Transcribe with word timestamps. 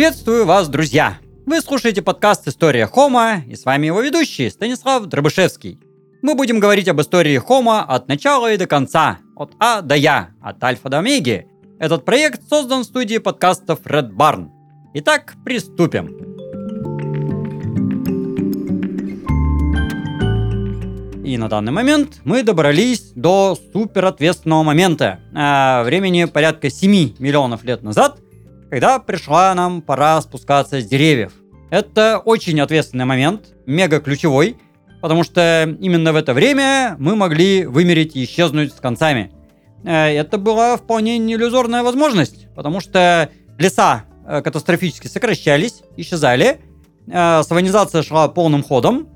Приветствую 0.00 0.46
вас, 0.46 0.66
друзья! 0.66 1.18
Вы 1.44 1.60
слушаете 1.60 2.00
подкаст 2.00 2.48
«История 2.48 2.86
Хома» 2.86 3.42
и 3.46 3.54
с 3.54 3.66
вами 3.66 3.88
его 3.88 4.00
ведущий 4.00 4.48
Станислав 4.48 5.04
Дробышевский. 5.04 5.78
Мы 6.22 6.34
будем 6.34 6.58
говорить 6.58 6.88
об 6.88 7.02
истории 7.02 7.36
Хома 7.36 7.84
от 7.84 8.08
начала 8.08 8.50
и 8.50 8.56
до 8.56 8.66
конца, 8.66 9.18
от 9.36 9.52
А 9.60 9.82
до 9.82 9.94
Я, 9.94 10.30
от 10.40 10.64
Альфа 10.64 10.88
до 10.88 11.00
Омеги. 11.00 11.48
Этот 11.78 12.06
проект 12.06 12.48
создан 12.48 12.80
в 12.80 12.84
студии 12.84 13.18
подкастов 13.18 13.80
Red 13.84 14.12
Barn. 14.12 14.48
Итак, 14.94 15.34
приступим. 15.44 16.16
И 21.22 21.36
на 21.36 21.50
данный 21.50 21.72
момент 21.72 22.22
мы 22.24 22.42
добрались 22.42 23.12
до 23.14 23.54
суперответственного 23.74 24.62
момента. 24.62 25.20
А, 25.34 25.82
времени 25.84 26.24
порядка 26.24 26.70
7 26.70 27.16
миллионов 27.18 27.64
лет 27.64 27.82
назад– 27.82 28.16
когда 28.70 29.00
пришла 29.00 29.52
нам 29.54 29.82
пора 29.82 30.20
спускаться 30.22 30.80
с 30.80 30.86
деревьев. 30.86 31.32
Это 31.70 32.18
очень 32.24 32.60
ответственный 32.60 33.04
момент, 33.04 33.54
мега 33.66 34.00
ключевой, 34.00 34.56
потому 35.00 35.24
что 35.24 35.76
именно 35.80 36.12
в 36.12 36.16
это 36.16 36.32
время 36.34 36.96
мы 36.98 37.16
могли 37.16 37.66
вымереть 37.66 38.16
и 38.16 38.24
исчезнуть 38.24 38.72
с 38.72 38.80
концами. 38.80 39.32
Э, 39.84 40.08
это 40.08 40.38
была 40.38 40.76
вполне 40.76 41.18
неиллюзорная 41.18 41.82
возможность, 41.82 42.48
потому 42.54 42.80
что 42.80 43.30
леса 43.58 44.04
э, 44.26 44.40
катастрофически 44.42 45.08
сокращались, 45.08 45.82
исчезали, 45.96 46.60
э, 47.08 47.42
саванизация 47.42 48.02
шла 48.02 48.28
полным 48.28 48.62
ходом, 48.62 49.08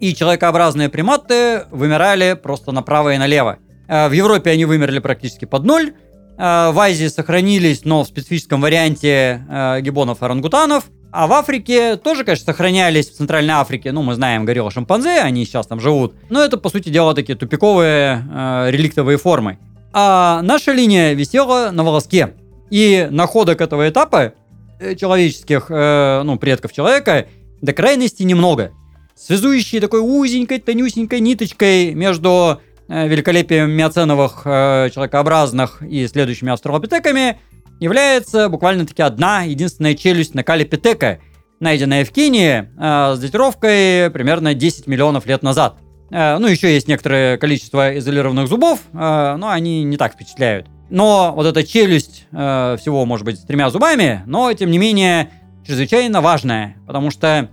и 0.00 0.14
человекообразные 0.14 0.88
приматы 0.88 1.66
вымирали 1.70 2.34
просто 2.34 2.72
направо 2.72 3.14
и 3.14 3.18
налево. 3.18 3.58
В 3.86 4.10
Европе 4.10 4.50
они 4.50 4.64
вымерли 4.64 4.98
практически 5.00 5.44
под 5.44 5.64
ноль, 5.64 5.92
в 6.36 6.78
Азии 6.78 7.08
сохранились, 7.08 7.84
но 7.84 8.04
в 8.04 8.08
специфическом 8.08 8.60
варианте 8.60 9.44
э, 9.48 9.80
гибонов 9.80 10.22
и 10.22 10.24
орангутанов. 10.24 10.84
А 11.12 11.26
в 11.26 11.32
Африке 11.34 11.96
тоже, 11.96 12.24
конечно, 12.24 12.46
сохранялись, 12.46 13.10
в 13.10 13.16
Центральной 13.16 13.52
Африке, 13.52 13.92
ну, 13.92 14.02
мы 14.02 14.14
знаем 14.14 14.46
горилла 14.46 14.70
шимпанзе, 14.70 15.20
они 15.20 15.44
сейчас 15.44 15.66
там 15.66 15.78
живут. 15.78 16.14
Но 16.30 16.42
это, 16.42 16.56
по 16.56 16.70
сути 16.70 16.88
дела, 16.88 17.14
такие 17.14 17.36
тупиковые 17.36 18.26
э, 18.32 18.70
реликтовые 18.70 19.18
формы. 19.18 19.58
А 19.92 20.40
наша 20.42 20.72
линия 20.72 21.12
висела 21.12 21.70
на 21.70 21.84
волоске. 21.84 22.32
И 22.70 23.06
находок 23.10 23.60
этого 23.60 23.90
этапа 23.90 24.32
э, 24.80 24.94
человеческих, 24.94 25.66
э, 25.68 26.22
ну, 26.24 26.38
предков 26.38 26.72
человека, 26.72 27.26
до 27.60 27.74
крайности 27.74 28.22
немного. 28.22 28.72
Связующей 29.14 29.80
такой 29.80 30.00
узенькой, 30.00 30.60
тонюсенькой 30.60 31.20
ниточкой 31.20 31.92
между 31.92 32.62
Э, 32.71 32.71
великолепием 32.92 33.70
миоценовых 33.70 34.42
э, 34.44 34.90
человекообразных 34.92 35.82
и 35.82 36.06
следующими 36.06 36.52
австралопитеками 36.52 37.38
является 37.80 38.48
буквально-таки 38.48 39.02
одна 39.02 39.42
единственная 39.42 39.94
челюсть 39.94 40.34
на 40.34 40.44
калипитека, 40.44 41.20
найденная 41.58 42.04
в 42.04 42.10
Кении 42.10 42.68
э, 42.78 43.14
с 43.16 43.18
датировкой 43.18 44.10
примерно 44.10 44.54
10 44.54 44.86
миллионов 44.86 45.26
лет 45.26 45.42
назад. 45.42 45.78
Э, 46.10 46.36
ну, 46.38 46.46
еще 46.46 46.72
есть 46.72 46.88
некоторое 46.88 47.38
количество 47.38 47.96
изолированных 47.98 48.46
зубов, 48.46 48.80
э, 48.92 49.36
но 49.36 49.48
они 49.48 49.82
не 49.84 49.96
так 49.96 50.12
впечатляют. 50.12 50.68
Но 50.90 51.32
вот 51.34 51.46
эта 51.46 51.66
челюсть 51.66 52.26
э, 52.32 52.76
всего 52.78 53.06
может 53.06 53.24
быть 53.24 53.38
с 53.38 53.44
тремя 53.44 53.70
зубами, 53.70 54.22
но 54.26 54.52
тем 54.52 54.70
не 54.70 54.76
менее 54.76 55.30
чрезвычайно 55.66 56.20
важная, 56.20 56.76
потому 56.86 57.10
что 57.10 57.48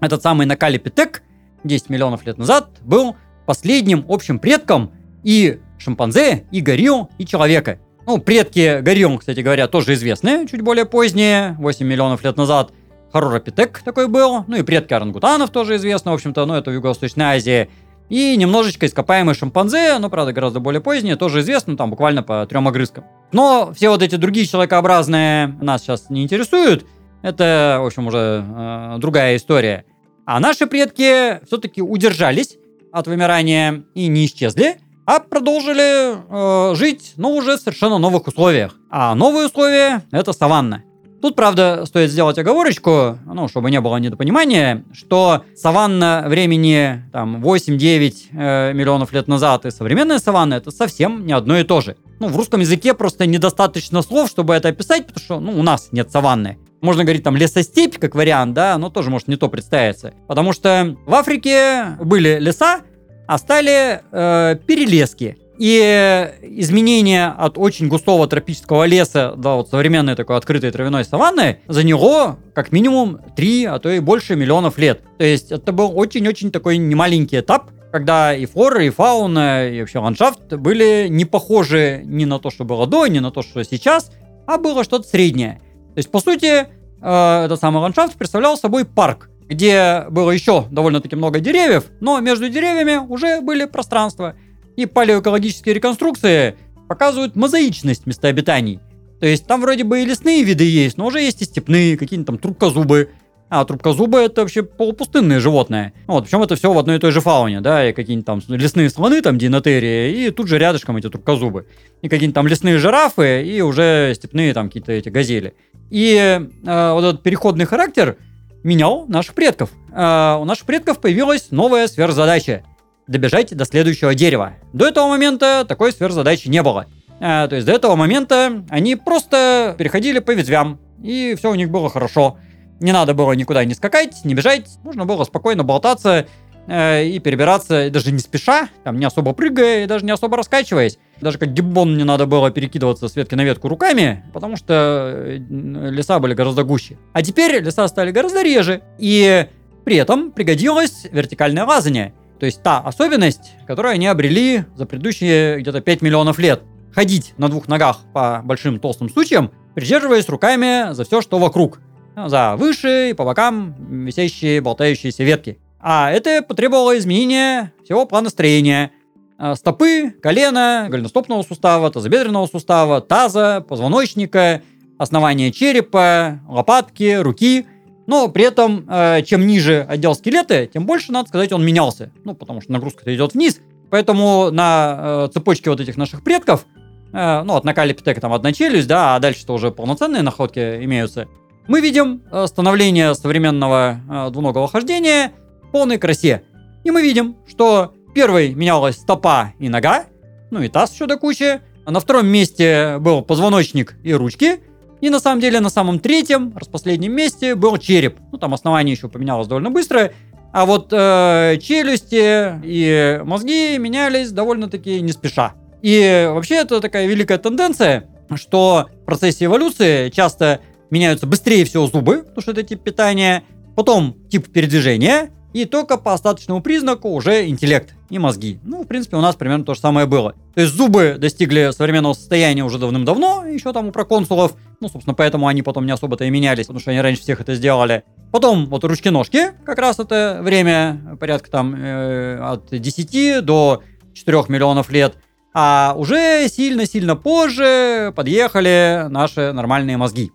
этот 0.00 0.22
самый 0.22 0.46
Накалипитек 0.46 1.22
10 1.64 1.90
миллионов 1.90 2.24
лет 2.24 2.38
назад 2.38 2.70
был 2.82 3.16
последним 3.48 4.04
общим 4.10 4.38
предком 4.38 4.92
и 5.24 5.58
шимпанзе, 5.78 6.44
и 6.50 6.60
горилл, 6.60 7.08
и 7.16 7.24
человека. 7.24 7.78
Ну, 8.06 8.18
предки 8.18 8.80
горилл, 8.82 9.16
кстати 9.16 9.40
говоря, 9.40 9.68
тоже 9.68 9.94
известны, 9.94 10.46
чуть 10.46 10.60
более 10.60 10.84
поздние, 10.84 11.56
8 11.58 11.86
миллионов 11.86 12.22
лет 12.24 12.36
назад. 12.36 12.72
Харуропитек 13.10 13.78
такой 13.78 14.06
был, 14.06 14.44
ну 14.46 14.56
и 14.56 14.62
предки 14.62 14.92
орангутанов 14.92 15.48
тоже 15.48 15.76
известны, 15.76 16.10
в 16.10 16.14
общем-то, 16.14 16.44
но 16.44 16.58
это 16.58 16.70
в 16.70 16.74
Юго-Восточной 16.74 17.24
Азии. 17.24 17.70
И 18.10 18.36
немножечко 18.36 18.84
ископаемые 18.84 19.34
шимпанзе, 19.34 19.96
но, 19.98 20.10
правда, 20.10 20.34
гораздо 20.34 20.60
более 20.60 20.82
поздние, 20.82 21.16
тоже 21.16 21.40
известны, 21.40 21.74
там 21.74 21.88
буквально 21.88 22.22
по 22.22 22.44
трем 22.46 22.68
огрызкам. 22.68 23.04
Но 23.32 23.72
все 23.74 23.88
вот 23.88 24.02
эти 24.02 24.16
другие 24.16 24.44
человекообразные 24.44 25.56
нас 25.62 25.80
сейчас 25.80 26.10
не 26.10 26.22
интересуют. 26.22 26.84
Это, 27.22 27.78
в 27.80 27.86
общем, 27.86 28.08
уже 28.08 28.44
э, 28.46 28.96
другая 28.98 29.36
история. 29.36 29.86
А 30.26 30.38
наши 30.38 30.66
предки 30.66 31.42
все-таки 31.46 31.80
удержались 31.80 32.58
от 32.92 33.06
вымирания 33.06 33.84
и 33.94 34.08
не 34.08 34.26
исчезли, 34.26 34.78
а 35.06 35.20
продолжили 35.20 36.16
э, 36.16 36.74
жить, 36.74 37.14
но 37.16 37.32
уже 37.34 37.56
в 37.56 37.60
совершенно 37.60 37.98
новых 37.98 38.26
условиях. 38.26 38.74
А 38.90 39.14
новые 39.14 39.46
условия— 39.46 40.02
это 40.10 40.32
саванна. 40.32 40.84
Тут, 41.20 41.34
правда, 41.34 41.84
стоит 41.84 42.10
сделать 42.10 42.38
оговорочку, 42.38 43.18
ну, 43.26 43.48
чтобы 43.48 43.70
не 43.70 43.80
было 43.80 43.96
недопонимания, 43.96 44.84
что 44.92 45.42
саванна 45.56 46.24
времени 46.28 47.02
там 47.12 47.42
8-9 47.42 48.14
э, 48.32 48.72
миллионов 48.72 49.12
лет 49.12 49.26
назад 49.26 49.66
и 49.66 49.70
современная 49.70 50.20
саванна 50.20 50.54
это 50.54 50.70
совсем 50.70 51.26
не 51.26 51.32
одно 51.32 51.58
и 51.58 51.64
то 51.64 51.80
же. 51.80 51.96
Ну, 52.20 52.28
в 52.28 52.36
русском 52.36 52.60
языке 52.60 52.94
просто 52.94 53.26
недостаточно 53.26 54.02
слов, 54.02 54.30
чтобы 54.30 54.54
это 54.54 54.68
описать, 54.68 55.06
потому 55.06 55.24
что, 55.24 55.40
ну, 55.40 55.58
у 55.58 55.62
нас 55.62 55.88
нет 55.90 56.12
саванны. 56.12 56.58
Можно 56.80 57.04
говорить 57.04 57.24
там 57.24 57.36
лесостепь 57.36 57.98
как 57.98 58.14
вариант, 58.14 58.54
да, 58.54 58.78
но 58.78 58.90
тоже 58.90 59.10
может 59.10 59.28
не 59.28 59.36
то 59.36 59.48
представиться. 59.48 60.14
Потому 60.26 60.52
что 60.52 60.96
в 61.06 61.14
Африке 61.14 61.96
были 62.00 62.38
леса, 62.38 62.80
а 63.26 63.38
стали 63.38 64.00
э, 64.10 64.56
перелески. 64.66 65.38
И 65.58 66.30
изменение 66.42 67.26
от 67.26 67.58
очень 67.58 67.88
густого 67.88 68.28
тропического 68.28 68.84
леса 68.84 69.34
до 69.36 69.56
вот 69.56 69.68
современной 69.68 70.14
такой 70.14 70.36
открытой 70.36 70.70
травяной 70.70 71.04
саванны 71.04 71.58
за 71.66 71.82
него 71.82 72.38
как 72.54 72.70
минимум 72.70 73.18
3, 73.36 73.64
а 73.64 73.78
то 73.80 73.90
и 73.90 73.98
больше 73.98 74.36
миллионов 74.36 74.78
лет. 74.78 75.02
То 75.18 75.24
есть 75.24 75.50
это 75.50 75.72
был 75.72 75.98
очень-очень 75.98 76.52
такой 76.52 76.78
немаленький 76.78 77.40
этап, 77.40 77.70
когда 77.90 78.34
и 78.36 78.46
флора, 78.46 78.84
и 78.84 78.90
фауна, 78.90 79.68
и 79.68 79.80
вообще 79.80 79.98
ландшафт 79.98 80.54
были 80.54 81.08
не 81.10 81.24
похожи 81.24 82.02
ни 82.04 82.24
на 82.24 82.38
то, 82.38 82.50
что 82.50 82.64
было 82.64 82.86
до, 82.86 83.08
ни 83.08 83.18
на 83.18 83.32
то, 83.32 83.42
что 83.42 83.64
сейчас, 83.64 84.12
а 84.46 84.58
было 84.58 84.84
что-то 84.84 85.08
среднее. 85.08 85.60
То 85.98 86.00
есть, 86.00 86.12
по 86.12 86.20
сути, 86.20 86.68
э, 87.02 87.44
этот 87.44 87.58
самый 87.58 87.78
ландшафт 87.78 88.16
представлял 88.16 88.56
собой 88.56 88.84
парк, 88.84 89.30
где 89.48 90.06
было 90.10 90.30
еще 90.30 90.64
довольно-таки 90.70 91.16
много 91.16 91.40
деревьев, 91.40 91.86
но 91.98 92.20
между 92.20 92.48
деревьями 92.48 93.04
уже 93.04 93.40
были 93.40 93.64
пространства. 93.64 94.36
И 94.76 94.86
палеоэкологические 94.86 95.74
реконструкции 95.74 96.56
показывают 96.86 97.34
мозаичность 97.34 98.06
места 98.06 98.28
обитаний. 98.28 98.78
То 99.18 99.26
есть 99.26 99.48
там 99.48 99.60
вроде 99.60 99.82
бы 99.82 100.00
и 100.00 100.04
лесные 100.04 100.44
виды 100.44 100.62
есть, 100.62 100.98
но 100.98 101.06
уже 101.06 101.20
есть 101.20 101.42
и 101.42 101.46
степные, 101.46 101.96
какие-нибудь 101.96 102.28
там 102.28 102.38
трубкозубы. 102.38 103.10
А 103.50 103.64
трубкозубы 103.64 104.18
это 104.18 104.42
вообще 104.42 104.62
полупустынные 104.62 105.40
животные. 105.40 105.92
Вот, 106.06 106.24
причем 106.24 106.42
это 106.42 106.54
все 106.56 106.72
в 106.72 106.78
одной 106.78 106.96
и 106.96 106.98
той 106.98 107.12
же 107.12 107.20
фауне, 107.20 107.60
да, 107.60 107.88
и 107.88 107.92
какие-нибудь 107.92 108.26
там 108.26 108.42
лесные 108.48 108.90
слоны, 108.90 109.22
там 109.22 109.38
динотерии, 109.38 110.26
и 110.26 110.30
тут 110.30 110.48
же 110.48 110.58
рядышком 110.58 110.96
эти 110.96 111.08
трубкозубы. 111.08 111.66
И 112.02 112.08
какие-нибудь 112.08 112.34
там 112.34 112.46
лесные 112.46 112.78
жирафы, 112.78 113.42
и 113.42 113.60
уже 113.62 114.12
степные 114.14 114.52
там 114.52 114.66
какие-то 114.68 114.92
эти 114.92 115.08
газели. 115.08 115.54
И 115.90 116.14
э, 116.14 116.92
вот 116.92 117.04
этот 117.04 117.22
переходный 117.22 117.64
характер 117.64 118.18
менял 118.62 119.06
наших 119.06 119.34
предков. 119.34 119.70
Э, 119.92 120.36
у 120.38 120.44
наших 120.44 120.66
предков 120.66 121.00
появилась 121.00 121.50
новая 121.50 121.88
сверхзадача– 121.88 122.64
добежать 123.08 123.56
до 123.56 123.64
следующего 123.64 124.14
дерева. 124.14 124.54
До 124.72 124.86
этого 124.86 125.08
момента 125.08 125.64
такой 125.66 125.92
сверхзадачи 125.92 126.48
не 126.48 126.62
было. 126.62 126.86
Э, 127.20 127.48
то 127.48 127.56
есть 127.56 127.66
до 127.66 127.72
этого 127.72 127.96
момента 127.96 128.64
они 128.68 128.94
просто 128.94 129.74
переходили 129.76 130.20
по 130.20 130.32
ветвям, 130.32 130.78
и 131.02 131.34
все 131.36 131.50
у 131.50 131.54
них 131.54 131.70
было 131.70 131.90
хорошо. 131.90 132.38
Не 132.80 132.92
надо 132.92 133.14
было 133.14 133.32
никуда 133.32 133.64
не 133.64 133.74
скакать, 133.74 134.24
не 134.24 134.34
бежать, 134.34 134.68
можно 134.84 135.04
было 135.04 135.24
спокойно 135.24 135.64
болтаться 135.64 136.26
э, 136.66 137.06
и 137.06 137.18
перебираться 137.18 137.90
даже 137.90 138.12
не 138.12 138.20
спеша, 138.20 138.68
там 138.84 138.98
не 138.98 139.04
особо 139.04 139.32
прыгая 139.32 139.84
и 139.84 139.86
даже 139.86 140.04
не 140.04 140.12
особо 140.12 140.36
раскачиваясь. 140.36 140.98
Даже 141.20 141.38
как 141.38 141.52
гиббон 141.52 141.96
не 141.96 142.04
надо 142.04 142.26
было 142.26 142.50
перекидываться 142.50 143.08
с 143.08 143.16
ветки 143.16 143.34
на 143.34 143.42
ветку 143.42 143.68
руками, 143.68 144.24
потому 144.32 144.56
что 144.56 145.12
э, 145.16 145.38
леса 145.38 146.20
были 146.20 146.34
гораздо 146.34 146.62
гуще. 146.62 146.98
А 147.12 147.22
теперь 147.22 147.60
леса 147.60 147.88
стали 147.88 148.12
гораздо 148.12 148.42
реже, 148.42 148.82
и 148.98 149.46
при 149.84 149.96
этом 149.96 150.30
пригодилось 150.30 151.06
вертикальное 151.10 151.64
лазание. 151.64 152.12
То 152.38 152.46
есть 152.46 152.62
та 152.62 152.78
особенность, 152.78 153.54
которую 153.66 153.92
они 153.92 154.06
обрели 154.06 154.64
за 154.76 154.86
предыдущие 154.86 155.60
где-то 155.60 155.80
5 155.80 156.02
миллионов 156.02 156.38
лет. 156.38 156.62
Ходить 156.92 157.34
на 157.36 157.48
двух 157.48 157.68
ногах 157.68 158.00
по 158.12 158.40
большим 158.44 158.78
толстым 158.78 159.08
сучьям, 159.08 159.50
придерживаясь 159.74 160.28
руками 160.28 160.92
за 160.92 161.04
все, 161.04 161.20
что 161.20 161.38
вокруг. 161.38 161.80
За 162.26 162.56
выше 162.56 163.10
и 163.10 163.12
по 163.12 163.24
бокам 163.24 163.74
висящие 164.06 164.60
болтающиеся 164.60 165.22
ветки. 165.22 165.58
А 165.80 166.10
это 166.10 166.42
потребовало 166.42 166.98
изменения 166.98 167.72
всего 167.84 168.06
плана 168.06 168.30
строения. 168.30 168.90
А, 169.38 169.54
стопы, 169.54 170.10
колена, 170.20 170.88
голеностопного 170.90 171.42
сустава, 171.42 171.90
тазобедренного 171.90 172.46
сустава, 172.46 173.00
таза, 173.00 173.64
позвоночника, 173.68 174.62
основания 174.98 175.52
черепа, 175.52 176.40
лопатки, 176.48 177.14
руки. 177.14 177.66
Но 178.08 178.28
при 178.28 178.44
этом, 178.44 178.86
э, 178.88 179.22
чем 179.22 179.46
ниже 179.46 179.86
отдел 179.88 180.14
скелета, 180.14 180.66
тем 180.66 180.86
больше, 180.86 181.12
надо 181.12 181.28
сказать, 181.28 181.52
он 181.52 181.64
менялся. 181.64 182.10
Ну, 182.24 182.34
потому 182.34 182.60
что 182.60 182.72
нагрузка 182.72 183.14
идет 183.14 183.34
вниз. 183.34 183.60
Поэтому 183.90 184.50
на 184.50 184.96
э, 184.98 185.28
цепочке 185.34 185.70
вот 185.70 185.80
этих 185.80 185.96
наших 185.96 186.24
предков, 186.24 186.66
ну, 187.10 187.54
от 187.54 187.64
накалипитека 187.64 188.20
там 188.20 188.34
одна 188.34 188.52
челюсть, 188.52 188.86
да, 188.86 189.16
а 189.16 189.18
дальше-то 189.18 189.54
уже 189.54 189.70
полноценные 189.70 190.20
находки 190.20 190.84
имеются, 190.84 191.26
мы 191.68 191.80
видим 191.82 192.22
э, 192.32 192.46
становление 192.46 193.14
современного 193.14 194.00
э, 194.10 194.30
двуногого 194.30 194.66
хождения 194.68 195.32
в 195.62 195.70
полной 195.70 195.98
красе. 195.98 196.42
И 196.82 196.90
мы 196.90 197.02
видим, 197.02 197.36
что 197.46 197.92
первой 198.14 198.54
менялась 198.54 198.96
стопа 198.96 199.52
и 199.58 199.68
нога, 199.68 200.06
ну 200.50 200.62
и 200.62 200.68
таз 200.68 200.92
еще 200.94 201.06
до 201.06 201.18
кучи. 201.18 201.60
А 201.84 201.90
на 201.90 202.00
втором 202.00 202.26
месте 202.26 202.98
был 202.98 203.22
позвоночник 203.22 203.96
и 204.02 204.12
ручки. 204.12 204.60
И 205.00 205.10
на 205.10 205.20
самом 205.20 205.40
деле 205.40 205.60
на 205.60 205.70
самом 205.70 206.00
третьем, 206.00 206.52
распоследнем 206.56 207.12
месте 207.12 207.54
был 207.54 207.76
череп. 207.78 208.18
Ну 208.32 208.38
там 208.38 208.52
основание 208.54 208.94
еще 208.94 209.08
поменялось 209.08 209.46
довольно 209.46 209.70
быстро. 209.70 210.12
А 210.52 210.64
вот 210.64 210.88
э, 210.90 211.58
челюсти 211.62 212.60
и 212.64 213.20
мозги 213.24 213.78
менялись 213.78 214.32
довольно-таки 214.32 215.00
не 215.00 215.12
спеша. 215.12 215.54
И 215.82 216.28
вообще 216.32 216.56
это 216.56 216.80
такая 216.80 217.06
великая 217.06 217.38
тенденция, 217.38 218.08
что 218.34 218.88
в 219.02 219.04
процессе 219.04 219.44
эволюции 219.44 220.08
часто 220.08 220.60
меняются 220.90 221.26
быстрее 221.26 221.64
всего 221.64 221.86
зубы, 221.86 222.18
потому 222.18 222.40
что 222.42 222.52
это 222.52 222.62
тип 222.62 222.82
питания, 222.82 223.44
потом 223.76 224.16
тип 224.28 224.48
передвижения, 224.48 225.30
и 225.52 225.64
только 225.64 225.96
по 225.96 226.12
остаточному 226.12 226.60
признаку 226.60 227.08
уже 227.08 227.48
интеллект 227.48 227.94
и 228.10 228.18
мозги. 228.18 228.60
Ну, 228.62 228.82
в 228.82 228.86
принципе, 228.86 229.16
у 229.16 229.20
нас 229.20 229.34
примерно 229.34 229.64
то 229.64 229.74
же 229.74 229.80
самое 229.80 230.06
было. 230.06 230.34
То 230.54 230.60
есть 230.60 230.74
зубы 230.74 231.16
достигли 231.18 231.70
современного 231.72 232.12
состояния 232.12 232.64
уже 232.64 232.78
давным-давно, 232.78 233.46
еще 233.46 233.72
там 233.72 233.88
у 233.88 233.92
проконсулов. 233.92 234.54
Ну, 234.80 234.88
собственно, 234.88 235.14
поэтому 235.14 235.46
они 235.46 235.62
потом 235.62 235.86
не 235.86 235.92
особо-то 235.92 236.24
и 236.24 236.30
менялись, 236.30 236.66
потому 236.66 236.80
что 236.80 236.90
они 236.90 237.00
раньше 237.00 237.22
всех 237.22 237.40
это 237.40 237.54
сделали. 237.54 238.04
Потом 238.30 238.66
вот 238.66 238.84
ручки-ножки, 238.84 239.52
как 239.64 239.78
раз 239.78 239.98
это 239.98 240.40
время, 240.42 241.16
порядка 241.18 241.50
там 241.50 241.74
э, 241.74 242.38
от 242.38 242.68
10 242.70 243.44
до 243.44 243.82
4 244.14 244.44
миллионов 244.48 244.90
лет. 244.90 245.16
А 245.54 245.94
уже 245.96 246.46
сильно-сильно 246.48 247.16
позже 247.16 248.12
подъехали 248.14 249.06
наши 249.08 249.52
нормальные 249.52 249.96
мозги. 249.96 250.30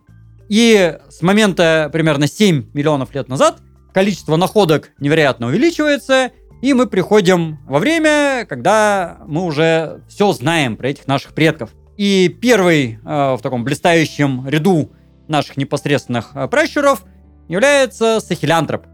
И 0.53 0.99
с 1.09 1.23
момента 1.23 1.89
примерно 1.91 2.27
7 2.27 2.65
миллионов 2.75 3.15
лет 3.15 3.27
назад 3.27 3.57
количество 3.91 4.35
находок 4.35 4.91
невероятно 4.99 5.47
увеличивается, 5.47 6.29
и 6.61 6.75
мы 6.75 6.85
приходим 6.85 7.57
во 7.65 7.79
время, 7.79 8.45
когда 8.47 9.17
мы 9.25 9.45
уже 9.45 10.03
все 10.07 10.31
знаем 10.31 10.77
про 10.77 10.89
этих 10.89 11.07
наших 11.07 11.33
предков. 11.33 11.71
И 11.97 12.27
первый 12.39 12.99
э, 13.03 13.35
в 13.35 13.39
таком 13.41 13.63
блистающем 13.63 14.47
ряду 14.47 14.91
наших 15.27 15.57
непосредственных 15.57 16.35
э, 16.35 16.47
пращуров 16.47 17.03
является 17.47 18.19
сахилянтроп. 18.19 18.85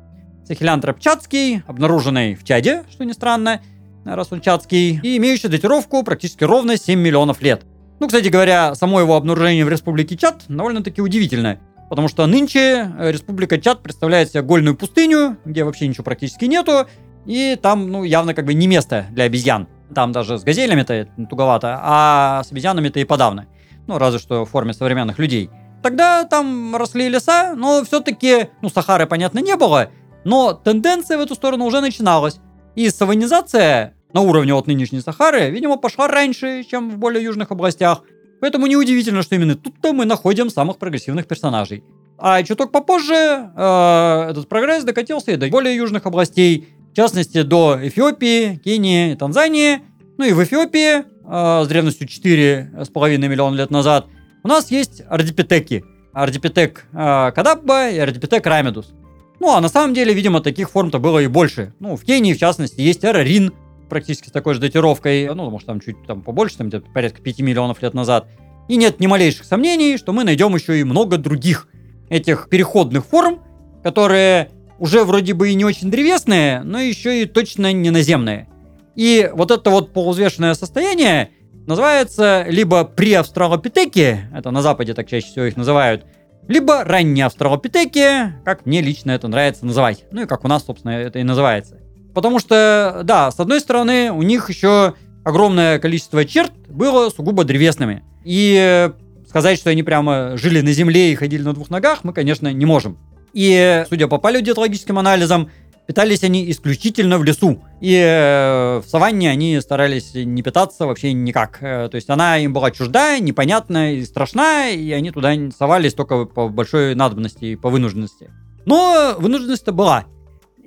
Сахилянтроп 0.45 1.01
чатский, 1.01 1.61
обнаруженный 1.67 2.35
в 2.35 2.45
Чаде, 2.45 2.85
что 2.89 3.03
не 3.03 3.11
странно, 3.11 3.59
раз 4.05 4.29
он 4.31 4.39
чатский, 4.39 5.01
и 5.03 5.17
имеющий 5.17 5.49
датировку 5.49 6.03
практически 6.03 6.45
ровно 6.45 6.77
7 6.77 6.97
миллионов 6.97 7.41
лет. 7.41 7.65
Ну, 7.99 8.07
кстати 8.07 8.29
говоря, 8.29 8.75
само 8.75 9.01
его 9.01 9.15
обнаружение 9.15 9.65
в 9.65 9.69
республике 9.69 10.15
Чад 10.15 10.43
довольно-таки 10.47 11.01
удивительное. 11.01 11.59
Потому 11.89 12.07
что 12.07 12.25
нынче 12.27 12.91
э, 12.97 13.11
республика 13.11 13.59
Чад 13.59 13.81
представляет 13.81 14.29
себе 14.29 14.41
гольную 14.41 14.75
пустыню, 14.75 15.37
где 15.43 15.63
вообще 15.63 15.87
ничего 15.87 16.03
практически 16.03 16.45
нету, 16.45 16.87
и 17.25 17.57
там, 17.61 17.91
ну, 17.91 18.03
явно 18.03 18.33
как 18.33 18.45
бы 18.45 18.53
не 18.53 18.67
место 18.67 19.07
для 19.11 19.25
обезьян. 19.25 19.67
Там 19.93 20.11
даже 20.11 20.37
с 20.37 20.43
газелями-то 20.43 21.07
туговато, 21.29 21.79
а 21.81 22.43
с 22.45 22.51
обезьянами-то 22.51 22.99
и 22.99 23.03
подавно. 23.03 23.47
Ну, 23.87 23.97
разве 23.97 24.19
что 24.19 24.45
в 24.45 24.49
форме 24.49 24.73
современных 24.73 25.19
людей. 25.19 25.49
Тогда 25.81 26.23
там 26.25 26.75
росли 26.75 27.09
леса, 27.09 27.55
но 27.55 27.83
все-таки, 27.83 28.49
ну, 28.61 28.69
Сахары, 28.69 29.07
понятно, 29.07 29.39
не 29.39 29.55
было, 29.55 29.89
но 30.23 30.53
тенденция 30.53 31.17
в 31.17 31.21
эту 31.21 31.35
сторону 31.35 31.65
уже 31.65 31.81
начиналась. 31.81 32.39
И 32.75 32.89
саванизация 32.89 33.95
на 34.13 34.21
уровне 34.21 34.53
от 34.53 34.67
нынешней 34.67 35.01
Сахары, 35.01 35.49
видимо, 35.49 35.77
пошла 35.77 36.07
раньше, 36.07 36.63
чем 36.63 36.89
в 36.89 36.97
более 36.97 37.23
южных 37.23 37.51
областях. 37.51 38.03
Поэтому 38.41 38.67
неудивительно, 38.67 39.21
что 39.21 39.35
именно 39.35 39.55
тут-то 39.55 39.93
мы 39.93 40.05
находим 40.05 40.49
самых 40.49 40.77
прогрессивных 40.77 41.27
персонажей. 41.27 41.83
А 42.17 42.43
чуток 42.43 42.71
попозже 42.71 43.13
э, 43.13 44.27
этот 44.31 44.47
прогресс 44.49 44.83
докатился 44.83 45.31
и 45.31 45.35
до 45.35 45.47
более 45.47 45.75
южных 45.75 46.05
областей, 46.05 46.69
в 46.91 46.95
частности 46.95 47.43
до 47.43 47.77
Эфиопии, 47.81 48.57
Кении, 48.63 49.15
Танзании. 49.15 49.81
Ну 50.17 50.25
и 50.25 50.33
в 50.33 50.43
Эфиопии 50.43 50.99
э, 50.99 51.63
с 51.63 51.67
древностью 51.67 52.07
4,5 52.07 53.17
миллиона 53.17 53.55
лет 53.55 53.71
назад 53.71 54.07
у 54.43 54.47
нас 54.47 54.71
есть 54.71 55.01
ардипитеки. 55.07 55.83
Ардипитек 56.13 56.85
э, 56.91 57.31
Кадабба 57.33 57.89
и 57.89 57.97
ардипитек 57.97 58.45
Рамидус. 58.45 58.93
Ну 59.39 59.53
а 59.53 59.61
на 59.61 59.69
самом 59.69 59.93
деле, 59.93 60.13
видимо, 60.13 60.41
таких 60.41 60.69
форм-то 60.71 60.99
было 60.99 61.19
и 61.19 61.27
больше. 61.27 61.73
Ну, 61.79 61.95
в 61.95 62.03
Кении, 62.03 62.33
в 62.33 62.37
частности, 62.37 62.81
есть 62.81 63.05
Арарин, 63.05 63.53
практически 63.89 64.29
с 64.29 64.31
такой 64.31 64.53
же 64.53 64.61
датировкой, 64.61 65.33
ну, 65.33 65.49
может, 65.49 65.67
там 65.67 65.81
чуть 65.81 65.97
там 66.05 66.21
побольше, 66.21 66.57
там 66.57 66.69
где-то 66.69 66.89
порядка 66.91 67.21
5 67.21 67.39
миллионов 67.39 67.81
лет 67.81 67.93
назад. 67.93 68.27
И 68.67 68.75
нет 68.75 68.99
ни 68.99 69.07
малейших 69.07 69.45
сомнений, 69.45 69.97
что 69.97 70.13
мы 70.13 70.23
найдем 70.23 70.55
еще 70.55 70.79
и 70.79 70.83
много 70.83 71.17
других 71.17 71.67
этих 72.09 72.47
переходных 72.49 73.05
форм, 73.05 73.41
которые 73.83 74.51
уже 74.77 75.03
вроде 75.03 75.33
бы 75.33 75.49
и 75.49 75.55
не 75.55 75.65
очень 75.65 75.91
древесные, 75.91 76.61
но 76.61 76.79
еще 76.79 77.23
и 77.23 77.25
точно 77.25 77.73
не 77.73 77.89
наземные. 77.89 78.47
И 78.95 79.29
вот 79.33 79.51
это 79.51 79.69
вот 79.69 79.93
полузвешенное 79.93 80.53
состояние 80.53 81.31
называется 81.67 82.45
либо 82.47 82.83
преавстралопитеки, 82.83 84.19
это 84.33 84.51
на 84.51 84.61
Западе 84.61 84.93
так 84.93 85.07
чаще 85.07 85.27
всего 85.27 85.45
их 85.45 85.57
называют, 85.57 86.05
либо 86.47 86.83
ранние 86.83 87.25
австралопитеки, 87.25 88.33
как 88.43 88.65
мне 88.65 88.81
лично 88.81 89.11
это 89.11 89.27
нравится 89.27 89.65
называть. 89.65 90.05
Ну 90.11 90.23
и 90.23 90.25
как 90.25 90.43
у 90.45 90.47
нас, 90.47 90.65
собственно, 90.65 90.91
это 90.91 91.19
и 91.19 91.23
называется. 91.23 91.77
Потому 92.13 92.39
что, 92.39 93.01
да, 93.03 93.31
с 93.31 93.39
одной 93.39 93.59
стороны, 93.59 94.11
у 94.11 94.21
них 94.23 94.49
еще 94.49 94.93
огромное 95.23 95.79
количество 95.79 96.25
черт 96.25 96.51
было 96.67 97.09
сугубо 97.09 97.43
древесными. 97.43 98.03
И 98.25 98.89
сказать, 99.27 99.59
что 99.59 99.69
они 99.69 99.83
прямо 99.83 100.37
жили 100.37 100.61
на 100.61 100.71
земле 100.71 101.11
и 101.11 101.15
ходили 101.15 101.43
на 101.43 101.53
двух 101.53 101.69
ногах, 101.69 102.03
мы, 102.03 102.13
конечно, 102.13 102.51
не 102.51 102.65
можем. 102.65 102.97
И, 103.33 103.85
судя 103.87 104.07
по 104.07 104.17
палеодиетологическим 104.17 104.97
анализам, 104.97 105.51
питались 105.89 106.23
они 106.23 106.49
исключительно 106.51 107.17
в 107.17 107.23
лесу. 107.23 107.63
И 107.81 107.95
э, 107.95 108.81
в 108.83 108.87
саванне 108.87 109.29
они 109.29 109.59
старались 109.59 110.13
не 110.13 110.43
питаться 110.43 110.85
вообще 110.85 111.13
никак. 111.13 111.57
Э, 111.61 111.89
то 111.89 111.95
есть 111.95 112.09
она 112.09 112.37
им 112.37 112.53
была 112.53 112.69
чужда, 112.69 113.17
непонятна 113.17 113.95
и 113.95 114.05
страшна, 114.05 114.69
и 114.69 114.91
они 114.91 115.09
туда 115.09 115.33
совались 115.57 115.95
только 115.95 116.25
по 116.25 116.47
большой 116.47 116.93
надобности 116.93 117.45
и 117.45 117.55
по 117.55 117.69
вынужденности. 117.69 118.29
Но 118.65 119.15
вынужденность-то 119.17 119.71
была. 119.71 120.05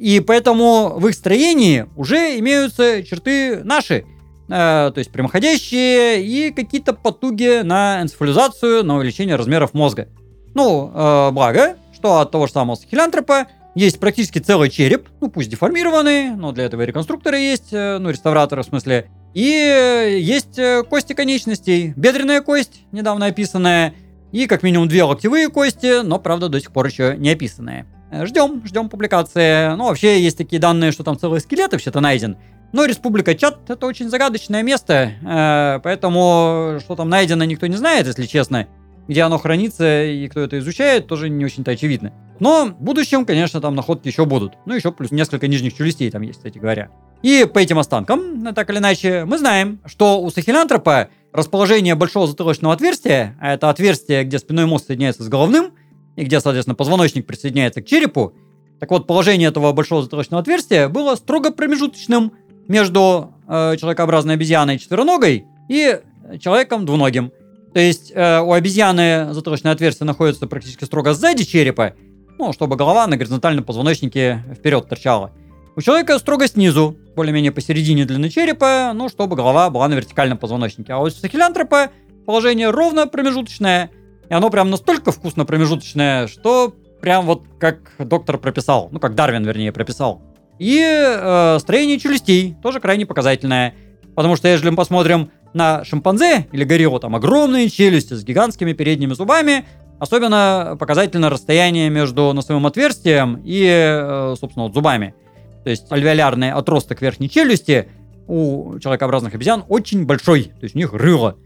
И 0.02 0.18
поэтому 0.18 0.94
в 0.97 1.06
их 1.06 1.14
строении 1.14 1.87
уже 1.94 2.37
имеются 2.40 3.04
черты 3.04 3.62
наши, 3.62 3.99
э, 3.99 4.02
то 4.49 4.94
есть 4.97 5.12
прямоходящие 5.12 6.25
и 6.25 6.50
какие-то 6.50 6.92
потуги 6.92 7.62
на 7.62 8.02
энцефализацию, 8.02 8.82
на 8.82 8.97
увеличение 8.97 9.37
размеров 9.37 9.75
мозга. 9.75 10.09
Ну, 10.54 10.90
э, 10.92 11.30
благо, 11.30 11.76
что 11.94 12.18
от 12.18 12.32
того 12.32 12.49
же 12.49 12.52
самого 12.52 12.75
сахилянтропа 12.75 13.47
есть 13.76 14.00
практически 14.00 14.40
целый 14.40 14.71
череп, 14.71 15.09
ну 15.21 15.30
пусть 15.30 15.50
деформированный, 15.50 16.30
но 16.30 16.50
для 16.50 16.64
этого 16.64 16.82
и 16.82 16.87
реконструкторы 16.87 17.38
есть, 17.38 17.73
э, 17.73 17.99
ну 17.99 18.11
реставраторы 18.11 18.64
в 18.64 18.66
смысле. 18.66 19.09
И 19.35 20.18
есть 20.21 20.59
э, 20.59 20.82
кости 20.82 21.12
конечностей, 21.12 21.92
бедренная 21.94 22.40
кость, 22.40 22.87
недавно 22.90 23.26
описанная, 23.26 23.94
и 24.32 24.49
как 24.49 24.64
минимум 24.64 24.88
две 24.88 25.04
локтевые 25.04 25.49
кости, 25.49 26.02
но 26.02 26.18
правда 26.18 26.49
до 26.49 26.59
сих 26.59 26.73
пор 26.73 26.87
еще 26.87 27.14
не 27.16 27.30
описанные. 27.30 27.87
Э, 28.12 28.26
ждем, 28.26 28.62
ждем 28.66 28.88
публикации. 28.90 29.75
Ну, 29.75 29.87
вообще, 29.87 30.23
есть 30.23 30.37
такие 30.37 30.61
данные, 30.61 30.92
что 30.92 31.02
там 31.02 31.19
целый 31.19 31.40
скелет 31.40 31.73
вообще-то 31.73 32.00
найден. 32.00 32.37
Но 32.73 32.85
Республика 32.85 33.35
Чат— 33.35 33.59
это 33.69 33.87
очень 33.87 34.09
загадочное 34.09 34.62
место, 34.62 35.12
э, 35.23 35.81
поэтому 35.83 36.78
что 36.81 36.95
там 36.95 37.09
найдено, 37.09 37.45
никто 37.45 37.66
не 37.66 37.76
знает, 37.76 38.07
если 38.07 38.26
честно. 38.26 38.69
Где 39.09 39.23
оно 39.23 39.37
хранится 39.38 40.04
и 40.04 40.28
кто 40.28 40.40
это 40.40 40.59
изучает, 40.59 41.07
тоже 41.09 41.28
не 41.28 41.45
очень-то 41.45 41.73
очевидно. 41.73 42.12
Но 42.38 42.66
в 42.66 42.83
будущем, 42.83 43.26
конечно, 43.26 43.61
там 43.61 43.75
находки 43.75 44.09
еще 44.09 44.26
будут. 44.26 44.54
Ну, 44.64 44.75
еще 44.75 44.92
плюс 44.92 45.11
несколько 45.11 45.49
нижних 45.49 45.76
челюстей 45.76 46.11
там 46.11 46.23
есть, 46.23 46.38
кстати 46.38 46.59
говоря. 46.59 46.88
И 47.23 47.47
по 47.52 47.59
этим 47.59 47.78
останкам, 47.78 48.54
так 48.54 48.71
или 48.71 48.78
иначе, 48.78 49.25
мы 49.25 49.38
знаем, 49.38 49.81
что 49.87 50.21
у 50.21 50.31
сахилянтропа 50.31 51.09
расположение 51.33 51.95
большого 51.95 52.26
затылочного 52.26 52.75
отверстия, 52.75 53.37
а 53.40 53.54
это 53.54 53.71
отверстие, 53.71 54.25
где 54.25 54.38
спиной 54.38 54.66
мозг 54.66 54.87
соединяется 54.87 55.25
с 55.25 55.28
головным, 55.28 55.73
и 56.16 56.25
где, 56.25 56.40
соответственно, 56.40 56.75
позвоночник 56.75 57.26
присоединяется 57.26 57.83
к 57.83 57.87
черепу. 57.87 58.35
Так 58.81 58.90
вот, 58.90 59.07
положение 59.07 59.49
этого 59.49 59.73
большого 59.73 60.02
затылочного 60.02 60.40
отверстия 60.42 60.88
было 60.88 61.14
строго 61.14 61.52
промежуточным 61.52 62.33
между 62.69 63.35
э, 63.49 63.76
человекообразной 63.78 64.35
обезьяной 64.35 64.78
четвероногой 64.78 65.47
и 65.69 66.00
человеком 66.40 66.85
двуногим. 66.85 67.33
То 67.73 67.81
есть 67.81 68.12
э, 68.14 68.40
у 68.40 68.52
обезьяны 68.52 69.33
затылочное 69.33 69.73
отверстие 69.73 70.07
находится 70.07 70.47
практически 70.47 70.85
строго 70.85 71.14
сзади 71.14 71.45
черепа, 71.45 71.95
ну, 72.38 72.52
чтобы 72.52 72.76
голова 72.76 73.07
на 73.07 73.16
горизонтальном 73.16 73.64
позвоночнике 73.64 74.45
вперед 74.57 74.88
торчала. 74.88 75.33
У 75.75 75.81
человека 75.81 76.19
строго 76.19 76.47
снизу, 76.49 76.97
более-менее 77.16 77.52
посередине 77.52 78.04
длины 78.04 78.28
черепа, 78.28 78.92
ну, 78.95 79.09
чтобы 79.09 79.37
голова 79.37 79.71
была 79.71 79.88
на 79.88 79.95
вертикальном 79.95 80.37
позвоночнике. 80.37 80.92
А 80.92 80.99
у 80.99 81.09
сахилянтропа 81.09 81.90
положение 82.26 82.71
ровно 82.71 83.07
промежуточное– 83.07 83.90
и 84.29 84.35
оно 84.35 84.50
прям 84.50 84.71
настолько 84.71 85.12
вкусно 85.12 85.45
промежуточное, 85.45 86.26
что 86.26 86.75
прям 87.00 87.26
вот 87.26 87.45
как 87.59 87.93
доктор 87.99 88.38
прописал. 88.38 88.88
Ну, 88.93 88.99
как 89.00 89.14
Дарвин, 89.14 89.45
вернее, 89.45 89.73
прописал. 89.73 90.23
И 90.59 90.81
э, 90.81 91.59
строение 91.61 91.99
челюстей 91.99 92.57
тоже 92.62 92.81
крайне 92.81 93.07
показательное. 93.07 93.75
Потому 94.14 94.37
что 94.37 94.49
если 94.49 94.71
мы 94.71 94.76
посмотрим 94.76 95.31
на 95.55 95.85
шимпанзе 95.85 96.49
или 96.52 96.64
гориллу, 96.64 97.00
там 97.00 97.17
огромные 97.17 97.69
челюсти 97.69 98.14
с 98.14 98.25
гигантскими 98.25 98.73
передними 98.73 99.14
зубами, 99.14 99.64
Особенно 100.02 100.76
показательно 100.81 101.31
расстояние 101.31 101.88
между 101.88 102.33
носовым 102.33 102.67
отверстием 102.67 103.41
и, 103.45 103.64
э, 103.64 104.35
собственно, 104.37 104.64
вот 104.64 104.75
зубами. 104.75 105.14
То 105.62 105.71
есть 105.71 105.93
альвеолярный 105.93 106.50
отросток 106.50 107.00
верхней 107.00 107.31
челюсти 107.31 107.88
у 108.26 108.81
человекообразных 108.81 109.33
обезьян 109.33 109.62
очень 109.69 110.05
большой, 110.05 110.47
то 110.47 110.64
есть 110.64 110.75
у 110.75 110.79
них 110.79 110.93
рыло. 110.93 111.37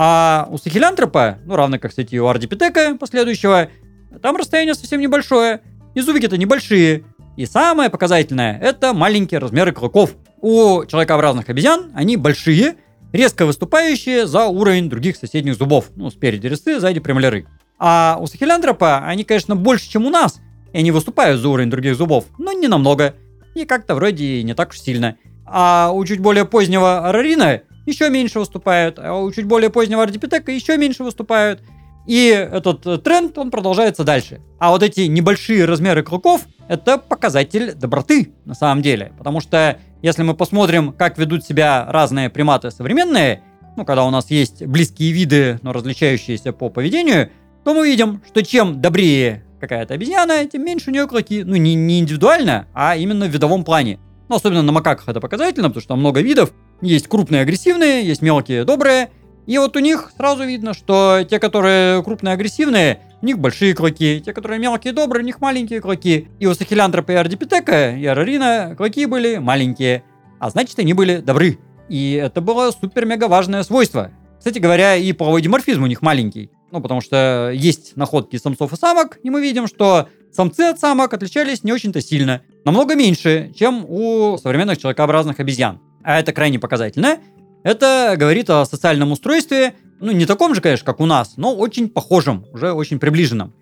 А 0.00 0.46
у 0.52 0.58
сахилянтропа, 0.58 1.38
ну, 1.44 1.56
равно 1.56 1.80
как, 1.80 1.90
кстати, 1.90 2.14
у 2.14 2.28
ардипитека 2.28 2.96
последующего, 3.00 3.68
там 4.22 4.36
расстояние 4.36 4.76
совсем 4.76 5.00
небольшое, 5.00 5.60
и 5.96 6.00
зубики-то 6.00 6.36
небольшие. 6.36 7.02
И 7.36 7.46
самое 7.46 7.90
показательное– 7.90 8.60
это 8.62 8.92
маленькие 8.92 9.40
размеры 9.40 9.72
клыков. 9.72 10.14
У 10.40 10.84
человекообразных 10.84 11.48
обезьян 11.48 11.90
они 11.96 12.16
большие, 12.16 12.76
резко 13.12 13.44
выступающие 13.44 14.28
за 14.28 14.46
уровень 14.46 14.88
других 14.88 15.16
соседних 15.16 15.56
зубов. 15.56 15.86
Ну, 15.96 16.10
спереди 16.10 16.46
резцы, 16.46 16.78
сзади 16.78 17.00
премоляры. 17.00 17.48
А 17.80 18.18
у 18.20 18.28
сахилянтропа 18.28 18.98
они, 19.04 19.24
конечно, 19.24 19.56
больше, 19.56 19.90
чем 19.90 20.06
у 20.06 20.10
нас, 20.10 20.38
и 20.72 20.78
они 20.78 20.92
выступают 20.92 21.40
за 21.40 21.48
уровень 21.48 21.70
других 21.70 21.96
зубов, 21.96 22.26
но 22.38 22.52
не 22.52 22.68
намного. 22.68 23.16
И 23.56 23.64
как-то 23.64 23.96
вроде 23.96 24.44
не 24.44 24.54
так 24.54 24.70
уж 24.70 24.78
сильно. 24.78 25.16
А 25.44 25.90
у 25.92 26.04
чуть 26.04 26.20
более 26.20 26.44
позднего 26.44 27.08
арарина 27.08 27.62
еще 27.88 28.10
меньше 28.10 28.38
выступают, 28.38 28.98
а 28.98 29.14
у 29.14 29.30
чуть 29.32 29.46
более 29.46 29.70
позднего 29.70 30.02
ардипитека 30.02 30.52
еще 30.52 30.76
меньше 30.76 31.02
выступают. 31.02 31.60
И 32.06 32.28
этот 32.28 32.86
э, 32.86 32.98
тренд, 32.98 33.36
он 33.36 33.50
продолжается 33.50 34.02
дальше. 34.02 34.40
А 34.58 34.70
вот 34.70 34.82
эти 34.82 35.02
небольшие 35.02 35.66
размеры 35.66 36.02
клыков, 36.02 36.46
это 36.68 36.96
показатель 36.96 37.74
доброты 37.74 38.32
на 38.46 38.54
самом 38.54 38.80
деле. 38.80 39.12
Потому 39.18 39.40
что 39.40 39.78
если 40.00 40.22
мы 40.22 40.34
посмотрим, 40.34 40.92
как 40.92 41.18
ведут 41.18 41.44
себя 41.44 41.86
разные 41.88 42.30
приматы 42.30 42.70
современные, 42.70 43.42
ну, 43.76 43.84
когда 43.84 44.04
у 44.04 44.10
нас 44.10 44.30
есть 44.30 44.64
близкие 44.64 45.12
виды, 45.12 45.58
но 45.62 45.72
различающиеся 45.72 46.52
по 46.52 46.70
поведению, 46.70 47.30
то 47.64 47.74
мы 47.74 47.86
видим, 47.86 48.22
что 48.26 48.42
чем 48.42 48.80
добрее 48.80 49.44
какая-то 49.60 49.94
обезьяна, 49.94 50.46
тем 50.46 50.64
меньше 50.64 50.90
у 50.90 50.92
нее 50.92 51.06
клыки. 51.06 51.44
Ну, 51.44 51.56
не, 51.56 51.74
не 51.74 52.00
индивидуально, 52.00 52.68
а 52.72 52.96
именно 52.96 53.26
в 53.26 53.28
видовом 53.28 53.64
плане. 53.64 53.98
Ну, 54.28 54.36
особенно 54.36 54.62
на 54.62 54.72
макаках 54.72 55.08
это 55.08 55.20
показательно, 55.20 55.68
потому 55.68 55.80
что 55.80 55.88
там 55.88 56.00
много 56.00 56.20
видов. 56.20 56.52
Есть 56.80 57.08
крупные 57.08 57.42
агрессивные, 57.42 58.06
есть 58.06 58.22
мелкие 58.22 58.64
добрые. 58.64 59.10
И 59.46 59.56
вот 59.58 59.76
у 59.76 59.80
них 59.80 60.12
сразу 60.16 60.44
видно, 60.44 60.74
что 60.74 61.26
те, 61.28 61.38
которые 61.38 62.02
крупные 62.02 62.34
агрессивные, 62.34 63.00
у 63.22 63.26
них 63.26 63.38
большие 63.38 63.74
клыки. 63.74 64.22
Те, 64.24 64.32
которые 64.32 64.60
мелкие 64.60 64.92
добрые, 64.92 65.22
у 65.22 65.26
них 65.26 65.40
маленькие 65.40 65.80
клыки. 65.80 66.28
И 66.38 66.46
у 66.46 66.54
сахилянтропа 66.54 67.12
и 67.12 67.14
ардипитека, 67.14 67.96
и 67.96 68.04
арарина 68.04 68.74
клыки 68.76 69.06
были 69.06 69.38
маленькие. 69.38 70.04
А 70.38 70.50
значит, 70.50 70.78
они 70.78 70.92
были 70.92 71.16
добры. 71.16 71.58
И 71.88 72.12
это 72.12 72.40
было 72.40 72.70
супер-мега 72.70 73.26
важное 73.26 73.62
свойство. 73.62 74.10
Кстати 74.38 74.58
говоря, 74.58 74.96
и 74.96 75.12
половой 75.12 75.42
диморфизм 75.42 75.82
у 75.82 75.86
них 75.86 76.02
маленький. 76.02 76.50
Ну, 76.70 76.80
потому 76.80 77.00
что 77.00 77.50
есть 77.54 77.96
находки 77.96 78.36
самцов 78.36 78.72
и 78.72 78.76
самок, 78.76 79.18
и 79.22 79.30
мы 79.30 79.40
видим, 79.40 79.66
что 79.66 80.08
самцы 80.30 80.60
от 80.60 80.78
самок 80.78 81.14
отличались 81.14 81.64
не 81.64 81.72
очень-то 81.72 82.02
сильно. 82.02 82.42
Намного 82.64 82.94
меньше, 82.94 83.52
чем 83.58 83.86
у 83.88 84.36
современных 84.36 84.78
человекообразных 84.78 85.40
обезьян. 85.40 85.80
А 86.02 86.18
это 86.18 86.32
крайне 86.32 86.58
показательно. 86.58 87.18
Это 87.62 88.14
говорит 88.16 88.48
о 88.50 88.64
социальном 88.64 89.12
устройстве, 89.12 89.74
ну, 90.00 90.12
не 90.12 90.26
таком 90.26 90.54
же, 90.54 90.60
конечно, 90.60 90.86
как 90.86 91.00
у 91.00 91.06
нас, 91.06 91.34
но 91.36 91.54
очень 91.54 91.88
похожем, 91.88 92.46
уже 92.52 92.72
очень 92.72 92.98
приближенном. 92.98 93.52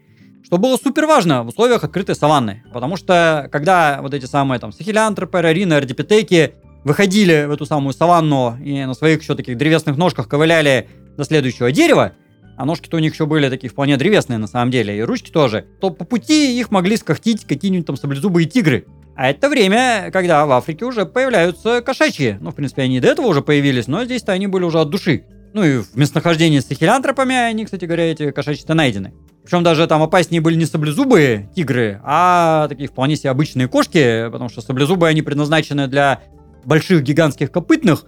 Что 0.44 0.58
было 0.58 0.76
супер 0.76 1.06
важно 1.06 1.42
в 1.42 1.48
условиях 1.48 1.82
открытой 1.82 2.14
саванны. 2.14 2.62
Потому 2.72 2.96
что, 2.96 3.48
когда 3.50 3.98
вот 4.00 4.14
эти 4.14 4.26
самые 4.26 4.60
там 4.60 4.70
сахилянтропы, 4.70 5.40
рарины, 5.40 5.74
ардипитеки 5.74 6.54
выходили 6.84 7.46
в 7.46 7.50
эту 7.50 7.66
самую 7.66 7.94
саванну 7.94 8.56
и 8.62 8.84
на 8.84 8.94
своих 8.94 9.22
еще 9.22 9.34
таких 9.34 9.56
древесных 9.56 9.96
ножках 9.96 10.28
ковыляли 10.28 10.88
до 11.16 11.24
следующего 11.24 11.72
дерева, 11.72 12.12
а 12.56 12.64
ножки-то 12.64 12.96
у 12.96 13.00
них 13.00 13.12
еще 13.12 13.26
были 13.26 13.50
такие 13.50 13.70
вполне 13.70 13.96
древесные 13.96 14.38
на 14.38 14.46
самом 14.46 14.70
деле, 14.70 14.96
и 14.96 15.02
ручки 15.02 15.30
тоже, 15.30 15.66
то 15.80 15.90
по 15.90 16.04
пути 16.04 16.58
их 16.58 16.70
могли 16.70 16.96
скохтить 16.96 17.44
какие-нибудь 17.44 17.86
там 17.86 17.96
саблезубые 17.96 18.46
тигры. 18.46 18.86
А 19.16 19.30
это 19.30 19.48
время, 19.48 20.10
когда 20.12 20.44
в 20.44 20.52
Африке 20.52 20.84
уже 20.84 21.06
появляются 21.06 21.80
кошачьи. 21.80 22.36
Ну, 22.40 22.50
в 22.50 22.54
принципе, 22.54 22.82
они 22.82 23.00
до 23.00 23.08
этого 23.08 23.26
уже 23.26 23.40
появились, 23.40 23.86
но 23.86 24.04
здесь-то 24.04 24.32
они 24.32 24.46
были 24.46 24.64
уже 24.64 24.78
от 24.78 24.90
души. 24.90 25.24
Ну 25.54 25.64
и 25.64 25.78
в 25.78 25.96
местонахождении 25.96 26.58
с 26.60 26.66
сахилянтропами 26.66 27.34
они, 27.34 27.64
кстати 27.64 27.86
говоря, 27.86 28.04
эти 28.04 28.30
кошачьи-то 28.30 28.74
найдены. 28.74 29.14
Причем 29.42 29.62
даже 29.62 29.86
там 29.86 30.02
опаснее 30.02 30.42
были 30.42 30.56
не 30.56 30.66
саблезубые 30.66 31.48
тигры, 31.54 32.00
а 32.04 32.66
такие 32.68 32.88
вполне 32.88 33.16
себе 33.16 33.30
обычные 33.30 33.68
кошки, 33.68 34.28
потому 34.30 34.50
что 34.50 34.60
саблезубые 34.60 35.10
они 35.10 35.22
предназначены 35.22 35.86
для 35.86 36.20
больших 36.64 37.02
гигантских 37.02 37.50
копытных, 37.50 38.04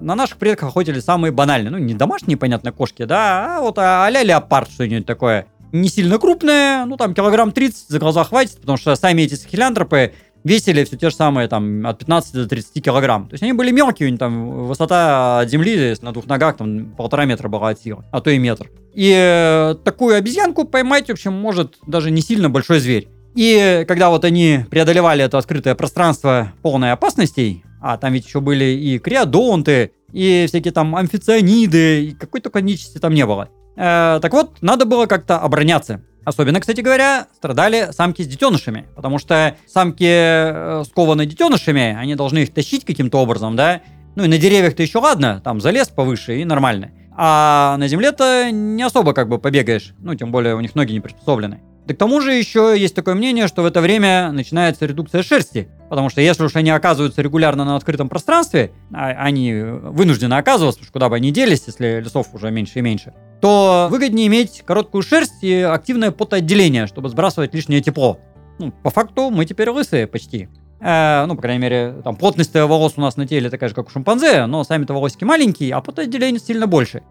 на 0.00 0.14
наших 0.14 0.38
предках 0.38 0.68
охотились 0.68 1.04
самые 1.04 1.32
банальные. 1.32 1.70
Ну, 1.70 1.78
не 1.78 1.94
домашние, 1.94 2.36
понятно, 2.36 2.72
кошки, 2.72 3.04
да, 3.04 3.58
а 3.58 3.60
вот 3.60 3.78
а-ля 3.78 4.22
леопард 4.22 4.70
что-нибудь 4.70 5.06
такое. 5.06 5.46
Не 5.72 5.88
сильно 5.88 6.18
крупное, 6.18 6.86
ну, 6.86 6.96
там, 6.96 7.12
килограмм 7.12 7.52
30 7.52 7.88
за 7.88 7.98
глаза 7.98 8.24
хватит, 8.24 8.60
потому 8.60 8.78
что 8.78 8.94
сами 8.96 9.22
эти 9.22 9.34
сахилянтропы 9.34 10.14
весили 10.44 10.84
все 10.84 10.96
те 10.96 11.10
же 11.10 11.16
самые, 11.16 11.48
там, 11.48 11.86
от 11.86 11.98
15 11.98 12.32
до 12.34 12.46
30 12.46 12.84
килограмм. 12.84 13.28
То 13.28 13.34
есть 13.34 13.42
они 13.42 13.52
были 13.52 13.70
мелкие, 13.70 14.08
у 14.08 14.10
них 14.10 14.18
там 14.18 14.66
высота 14.66 15.40
от 15.40 15.50
земли 15.50 15.94
на 16.02 16.12
двух 16.12 16.26
ногах, 16.26 16.56
там, 16.56 16.94
полтора 16.96 17.24
метра 17.24 17.48
была 17.48 17.70
от 17.70 17.80
силы, 17.80 18.04
а 18.10 18.20
то 18.20 18.30
и 18.30 18.38
метр. 18.38 18.70
И 18.94 19.12
э, 19.14 19.76
такую 19.84 20.16
обезьянку 20.16 20.64
поймать, 20.64 21.08
в 21.08 21.12
общем, 21.12 21.32
может 21.32 21.76
даже 21.86 22.10
не 22.10 22.20
сильно 22.20 22.50
большой 22.50 22.80
зверь. 22.80 23.08
И 23.34 23.84
когда 23.86 24.10
вот 24.10 24.24
они 24.24 24.60
преодолевали 24.70 25.24
это 25.24 25.38
открытое 25.38 25.74
пространство 25.74 26.52
полной 26.62 26.92
опасностей, 26.92 27.62
а 27.80 27.96
там 27.96 28.12
ведь 28.12 28.26
еще 28.26 28.40
были 28.40 28.64
и 28.64 28.98
криодонты, 28.98 29.92
и 30.12 30.46
всякие 30.48 30.72
там 30.72 30.96
амфицианиды, 30.96 32.06
и 32.06 32.10
какой 32.12 32.40
только 32.40 32.60
нечисти 32.60 32.98
там 32.98 33.14
не 33.14 33.26
было. 33.26 33.48
Э, 33.78 34.18
так 34.20 34.32
вот, 34.32 34.60
надо 34.60 34.84
было 34.84 35.06
как-то 35.06 35.38
обороняться. 35.38 36.02
Особенно, 36.24 36.60
кстати 36.60 36.80
говоря, 36.80 37.28
страдали 37.34 37.88
самки 37.92 38.22
с 38.22 38.26
детенышами, 38.26 38.86
потому 38.96 39.18
что 39.18 39.56
самки 39.66 40.04
э, 40.04 40.84
скованы 40.84 41.24
детенышами, 41.26 41.96
они 41.98 42.16
должны 42.16 42.40
их 42.40 42.52
тащить 42.52 42.84
каким-то 42.84 43.18
образом, 43.18 43.54
да. 43.54 43.80
Ну 44.16 44.24
и 44.24 44.28
на 44.28 44.36
деревьях-то 44.36 44.82
еще 44.82 44.98
ладно, 44.98 45.40
там 45.42 45.60
залез 45.60 45.88
повыше 45.88 46.40
и 46.40 46.44
нормально. 46.44 46.90
А 47.16 47.76
на 47.78 47.86
земле-то 47.88 48.50
не 48.50 48.82
особо 48.82 49.14
как 49.14 49.28
бы 49.28 49.38
побегаешь, 49.38 49.94
ну 50.00 50.14
тем 50.16 50.32
более 50.32 50.56
у 50.56 50.60
них 50.60 50.74
ноги 50.74 50.92
не 50.92 51.00
приспособлены. 51.00 51.60
Да 51.88 51.94
к 51.94 51.96
тому 51.96 52.20
же 52.20 52.34
еще 52.34 52.74
есть 52.76 52.94
такое 52.94 53.14
мнение, 53.14 53.48
что 53.48 53.62
в 53.62 53.64
это 53.64 53.80
время 53.80 54.30
начинается 54.30 54.84
редукция 54.84 55.22
шерсти. 55.22 55.68
Потому 55.88 56.10
что 56.10 56.20
если 56.20 56.44
уж 56.44 56.54
они 56.54 56.68
оказываются 56.68 57.22
регулярно 57.22 57.64
на 57.64 57.76
открытом 57.76 58.10
пространстве, 58.10 58.72
а 58.92 59.06
они 59.06 59.54
вынуждены 59.54 60.34
оказываться, 60.34 60.80
потому 60.80 60.84
что 60.84 60.92
куда 60.92 61.08
бы 61.08 61.16
они 61.16 61.30
делись, 61.30 61.62
если 61.66 62.02
лесов 62.04 62.34
уже 62.34 62.50
меньше 62.50 62.80
и 62.80 62.82
меньше, 62.82 63.14
то 63.40 63.88
выгоднее 63.90 64.26
иметь 64.26 64.62
короткую 64.66 65.02
шерсть 65.02 65.42
и 65.42 65.62
активное 65.62 66.10
потоотделение, 66.10 66.86
чтобы 66.88 67.08
сбрасывать 67.08 67.54
лишнее 67.54 67.80
тепло. 67.80 68.20
Ну, 68.58 68.70
по 68.70 68.90
факту 68.90 69.30
мы 69.30 69.46
теперь 69.46 69.70
лысые 69.70 70.06
почти. 70.06 70.50
Э, 70.82 71.24
ну, 71.24 71.36
по 71.36 71.40
крайней 71.40 71.62
мере, 71.62 72.02
там 72.04 72.16
плотность 72.16 72.52
волос 72.52 72.94
у 72.98 73.00
нас 73.00 73.16
на 73.16 73.26
теле 73.26 73.48
такая 73.48 73.70
же, 73.70 73.74
как 73.74 73.86
у 73.86 73.90
шимпанзе, 73.90 74.44
но 74.44 74.62
сами-то 74.62 74.92
волосики 74.92 75.24
маленькие, 75.24 75.74
а 75.74 75.80
потоотделение 75.80 76.38
сильно 76.38 76.66
больше. 76.66 77.02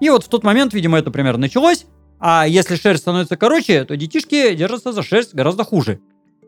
И 0.00 0.08
вот 0.08 0.24
в 0.24 0.28
тот 0.28 0.42
момент, 0.42 0.72
видимо, 0.72 0.98
это 0.98 1.10
примерно 1.10 1.42
началось, 1.42 1.84
а 2.24 2.46
если 2.46 2.76
шерсть 2.76 3.02
становится 3.02 3.36
короче, 3.36 3.84
то 3.84 3.96
детишки 3.96 4.54
держатся 4.54 4.92
за 4.92 5.02
шерсть 5.02 5.34
гораздо 5.34 5.64
хуже. 5.64 5.98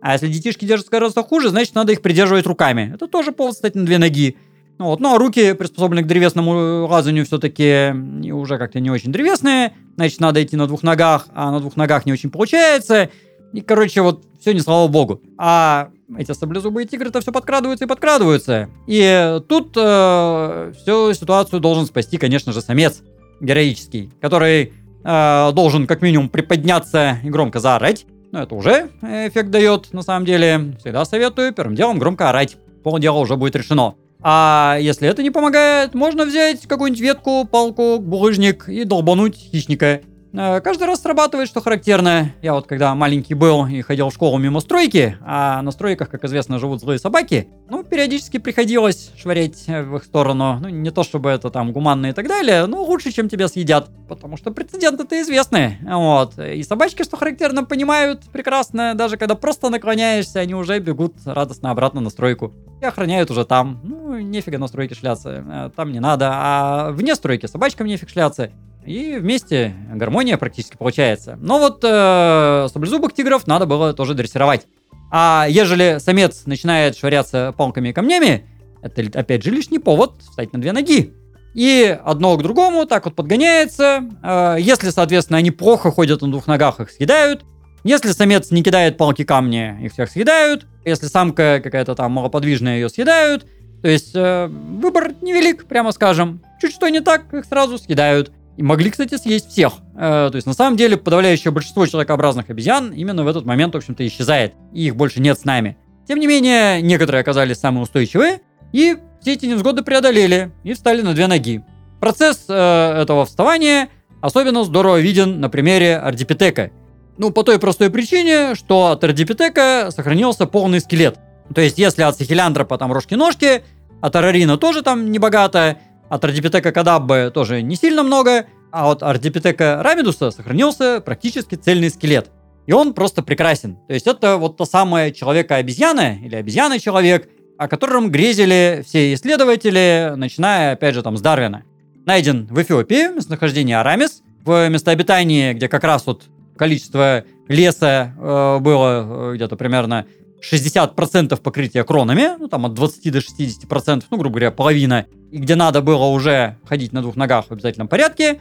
А 0.01 0.13
если 0.13 0.29
детишки 0.29 0.65
держатся 0.65 0.93
гораздо 0.93 1.25
хуже, 1.25 1.49
значит, 1.49 1.75
надо 1.75 1.93
их 1.93 2.01
придерживать 2.01 2.47
руками. 2.47 2.93
Это 2.95 3.09
тоже 3.09 3.33
повод 3.33 3.57
стать 3.57 3.75
на 3.75 3.85
две 3.85 3.99
ноги. 3.99 4.37
Ну, 4.79 4.85
вот, 4.85 5.01
ну 5.01 5.17
а 5.17 5.19
руки, 5.19 5.53
приспособленные 5.53 6.05
к 6.05 6.07
древесному 6.07 6.87
лазанию, 6.87 7.27
все-таки 7.27 7.93
уже 8.31 8.57
как-то 8.57 8.79
не 8.79 8.89
очень 8.89 9.11
древесные. 9.11 9.75
Значит, 9.97 10.21
надо 10.21 10.45
идти 10.45 10.55
на 10.55 10.69
двух 10.69 10.85
ногах, 10.85 11.27
а 11.35 11.51
на 11.51 11.59
двух 11.59 11.75
ногах 11.75 12.07
не 12.07 12.13
очень 12.13 12.31
получается. 12.31 13.11
И, 13.53 13.61
короче, 13.61 14.03
вот 14.03 14.25
все 14.41 14.55
не 14.55 14.61
слава 14.61 14.87
богу. 14.87 15.23
А 15.39 15.91
эти 16.17 16.31
саблезубые 16.31 16.87
тигры-то 16.87 17.21
все 17.21 17.33
подкрадываются 17.33 17.87
и 17.87 17.89
подкрадываются. 17.89 18.69
И 18.87 19.41
тут 19.49 19.73
э, 19.77 20.73
всю 20.77 21.13
ситуацию 21.15 21.59
должен 21.59 21.87
спасти, 21.87 22.17
конечно 22.17 22.53
же, 22.53 22.61
самец 22.61 23.03
героический, 23.41 24.13
который 24.21 24.73
э, 25.05 25.53
должен 25.53 25.87
как 25.87 26.03
минимум 26.03 26.29
приподняться 26.29 27.19
и 27.23 27.31
громко 27.31 27.61
заорать. 27.61 28.07
Но 28.33 28.43
это 28.43 28.55
уже 28.57 28.91
эффект 29.03 29.51
дает, 29.51 29.93
на 29.93 30.03
самом 30.03 30.27
деле. 30.27 30.75
Всегда 30.81 31.05
советую 31.05 31.53
первым 31.53 31.77
делом 31.77 31.99
громко 32.01 32.31
орать. 32.31 32.57
Полдела 32.83 33.19
уже 33.19 33.37
будет 33.37 33.55
решено. 33.55 33.95
А 34.27 34.79
если 34.81 35.07
это 35.07 35.23
не 35.23 35.31
помогает, 35.31 35.95
можно 35.95 36.25
взять 36.25 36.67
какую-нибудь 36.67 37.03
ветку, 37.03 37.45
палку, 37.45 37.99
булыжник 37.99 38.69
и 38.69 38.85
долбануть 38.85 39.37
хищника. 39.37 40.01
Э, 40.37 40.61
каждый 40.61 40.89
раз 40.89 41.01
срабатывает, 41.01 41.49
что 41.49 41.61
характерно. 41.61 42.33
Я 42.43 42.55
вот 42.55 42.67
когда 42.67 42.95
маленький 42.95 43.35
был 43.35 43.67
и 43.67 43.81
ходил 43.83 44.11
в 44.11 44.15
школу 44.15 44.37
мимо 44.39 44.61
стройки, 44.61 45.17
а 45.25 45.63
на 45.63 45.71
стройках, 45.71 46.11
как 46.11 46.25
известно, 46.25 46.59
живут 46.59 46.81
злые 46.81 46.99
собаки, 46.99 47.49
ну, 47.69 47.85
периодически 47.85 48.39
приходилось 48.39 49.13
швырять 49.17 49.67
в 49.67 49.97
их 49.97 50.05
сторону. 50.05 50.59
Ну, 50.61 50.69
не 50.69 50.91
то 50.91 51.05
чтобы 51.05 51.31
это 51.31 51.51
там 51.51 51.73
гуманно 51.73 52.07
и 52.07 52.13
так 52.13 52.27
далее, 52.27 52.67
но 52.67 52.83
лучше, 52.83 53.13
чем 53.13 53.29
тебя 53.29 53.47
съедят. 53.47 53.89
Потому 54.09 54.37
что 54.37 54.51
прецеденты-то 54.51 55.21
известны. 55.23 55.79
Вот. 55.83 56.39
И 56.39 56.63
собачки, 56.65 57.05
что 57.05 57.17
характерно, 57.17 57.65
понимают 57.65 58.23
прекрасно, 58.33 58.95
даже 58.95 59.17
когда 59.17 59.37
просто 59.37 59.71
наклоняешься, 59.71 60.41
они 60.41 60.55
уже 60.55 60.79
бегут 60.81 61.15
радостно 61.25 61.71
обратно 61.71 62.01
на 62.01 62.11
стройку. 62.11 62.53
И 62.83 62.85
охраняют 62.85 63.31
уже 63.31 63.45
там. 63.45 63.81
Ну, 63.85 64.19
нефига 64.19 64.59
на 64.59 64.67
стройке 64.67 64.95
шляться. 64.95 65.45
Э, 65.47 65.71
там 65.75 65.93
не 65.93 66.01
надо. 66.01 66.31
А 66.33 66.91
вне 66.91 67.15
стройки 67.15 67.47
собачкам 67.47 67.87
нефиг 67.87 68.11
шляться. 68.11 68.51
И 68.87 69.17
вместе 69.17 69.75
гармония 69.93 70.37
практически 70.37 70.77
получается. 70.77 71.39
Но 71.41 71.59
вот 71.59 71.83
э, 71.83 72.69
саблезубых 72.73 73.13
тигров 73.15 73.47
надо 73.47 73.67
было 73.67 73.93
тоже 73.93 74.15
дрессировать. 74.15 74.67
А 75.11 75.47
ежели 75.49 75.99
самец 76.01 76.47
начинает 76.47 76.97
швыряться 76.97 77.55
палками 77.57 77.91
и 77.91 77.93
камнями, 77.93 78.47
это 78.83 79.03
опять 79.19 79.43
же 79.43 79.51
лишний 79.51 79.79
повод 79.79 80.15
встать 80.21 80.53
на 80.53 80.61
две 80.61 80.73
ноги. 80.73 81.13
И 81.55 81.99
одно 82.05 82.37
к 82.37 82.43
другому 82.43 82.85
так 82.85 83.05
вот 83.05 83.15
подгоняется. 83.15 84.05
Э, 84.23 84.57
если, 84.59 84.91
соответственно, 84.91 85.39
они 85.39 85.51
плохо 85.51 85.91
ходят 85.91 86.23
на 86.23 86.31
двух 86.31 86.47
ногах, 86.47 86.81
их 86.81 86.91
съедают. 86.91 87.45
Если 87.85 88.13
самец 88.13 88.51
не 88.51 88.63
кидает 88.63 88.97
палки 88.97 89.25
камни, 89.25 89.79
их 89.83 89.93
всех 89.93 90.11
съедают. 90.11 90.67
Если 90.85 91.07
самка 91.07 91.61
какая-то 91.63 91.95
там 91.95 92.13
малоподвижная, 92.13 92.77
ее 92.77 92.89
съедают. 92.89 93.47
То 93.83 93.89
есть 93.89 94.13
э, 94.15 94.47
выбор 94.47 95.13
невелик, 95.21 95.67
прямо 95.67 95.93
скажем. 95.93 96.43
Чуть 96.61 96.73
что 96.73 96.89
не 96.89 97.01
так, 97.01 97.33
их 97.35 97.45
сразу 97.45 97.79
съедают. 97.79 98.33
И 98.57 98.63
могли, 98.63 98.91
кстати, 98.91 99.17
съесть 99.17 99.51
всех. 99.51 99.75
Э, 99.97 100.29
то 100.31 100.37
есть, 100.37 100.47
на 100.47 100.55
самом 100.55 100.77
деле, 100.77 100.97
подавляющее 100.97 101.51
большинство 101.51 101.87
человекообразных 101.87 102.51
обезьян 102.51 102.93
именно 102.93 103.25
в 103.25 103.29
этот 103.29 103.45
момент, 103.45 103.75
в 103.75 103.79
общем-то, 103.79 104.07
исчезает. 104.07 104.55
И 104.73 104.87
их 104.87 104.97
больше 104.97 105.21
нет 105.21 105.39
с 105.39 105.45
нами. 105.45 105.77
Тем 106.07 106.21
не 106.21 106.27
менее, 106.27 106.83
некоторые 106.83 107.21
оказались 107.21 107.59
самые 107.59 107.83
устойчивые, 107.83 108.41
и 108.73 108.97
все 109.21 109.33
эти 109.33 109.47
невзгоды 109.47 109.83
преодолели 109.83 110.53
и 110.63 110.75
встали 110.75 111.03
на 111.03 111.15
две 111.15 111.27
ноги. 111.27 111.65
Процесс 112.01 112.45
э, 112.49 113.03
этого 113.03 113.25
вставания 113.25 113.89
особенно 114.21 114.65
здорово 114.65 115.01
виден 115.01 115.41
на 115.41 115.49
примере 115.49 115.97
ардипитека– 115.97 116.71
ну, 117.17 117.31
по 117.31 117.43
той 117.43 117.59
простой 117.59 117.91
причине, 117.91 118.55
что 118.55 118.89
от 118.89 119.05
Ардипитека 119.05 119.91
сохранился 119.91 120.47
полный 120.47 120.81
скелет. 120.81 121.19
То 121.55 121.61
есть, 121.61 121.79
если 121.79 122.03
от 122.03 122.17
Сахилянтропа 122.17 122.79
там 122.79 122.93
рожки-ножки, 122.93 123.63
от 124.01 124.17
Арарина 124.17 124.57
тоже 124.59 124.83
там 124.83 125.11
не 125.13 125.19
богато, 125.19 125.79
от 126.15 126.25
Ардипитека 126.25 126.71
Кадаббы 126.71 127.33
тоже 127.35 127.61
не 127.61 127.75
сильно 127.75 128.05
много, 128.05 128.47
а 128.71 128.91
от 128.91 129.03
Ардипитека 129.03 129.81
Рамидуса 129.83 130.31
сохранился 130.31 131.01
практически 131.01 131.57
цельный 131.57 131.91
скелет. 131.91 132.31
И 132.67 132.73
он 132.73 132.95
просто 132.95 133.23
прекрасен. 133.23 133.79
То 133.89 133.95
есть 133.95 134.07
это 134.07 134.37
вот 134.37 134.57
та 134.57 134.65
самая 134.65 135.11
человека-обезьяна 135.11 136.21
или 136.25 136.37
обезьяна-человек, 136.37 137.29
о 137.59 137.67
котором 137.67 138.13
грезили 138.13 138.85
все 138.87 139.13
исследователи, 139.13 140.13
начиная, 140.15 140.75
опять 140.75 140.95
же, 140.95 141.03
там 141.03 141.17
с 141.17 141.21
Дарвина. 141.21 141.65
Найден 142.07 142.47
в 142.47 142.63
Эфиопии, 142.63 143.13
местонахождение 143.13 143.79
Арамис, 143.79 144.23
в 144.45 144.69
местообитании, 144.69 145.53
где 145.53 145.69
как 145.69 145.83
раз 145.83 146.07
вот 146.07 146.27
количество 146.57 147.25
леса 147.49 148.15
э, 148.17 148.59
было 148.61 149.33
э, 149.33 149.35
где-то 149.35 149.57
примерно 149.57 150.07
60% 150.43 151.41
покрытия 151.41 151.85
кронами, 151.85 152.37
ну 152.39 152.49
там 152.49 152.67
от 152.67 152.75
20 152.75 153.13
до 153.13 153.19
60%, 153.19 154.05
ну 154.11 154.17
грубо 154.17 154.35
говоря, 154.35 154.51
половина, 154.51 155.07
и 155.31 155.39
где 155.39 155.55
надо 155.55 155.81
было 155.81 156.05
уже 156.05 156.59
ходить 156.65 156.93
на 156.93 157.03
двух 157.03 157.17
ногах 157.17 157.47
в 157.47 157.53
обязательном 157.53 157.89
порядке, 157.89 158.41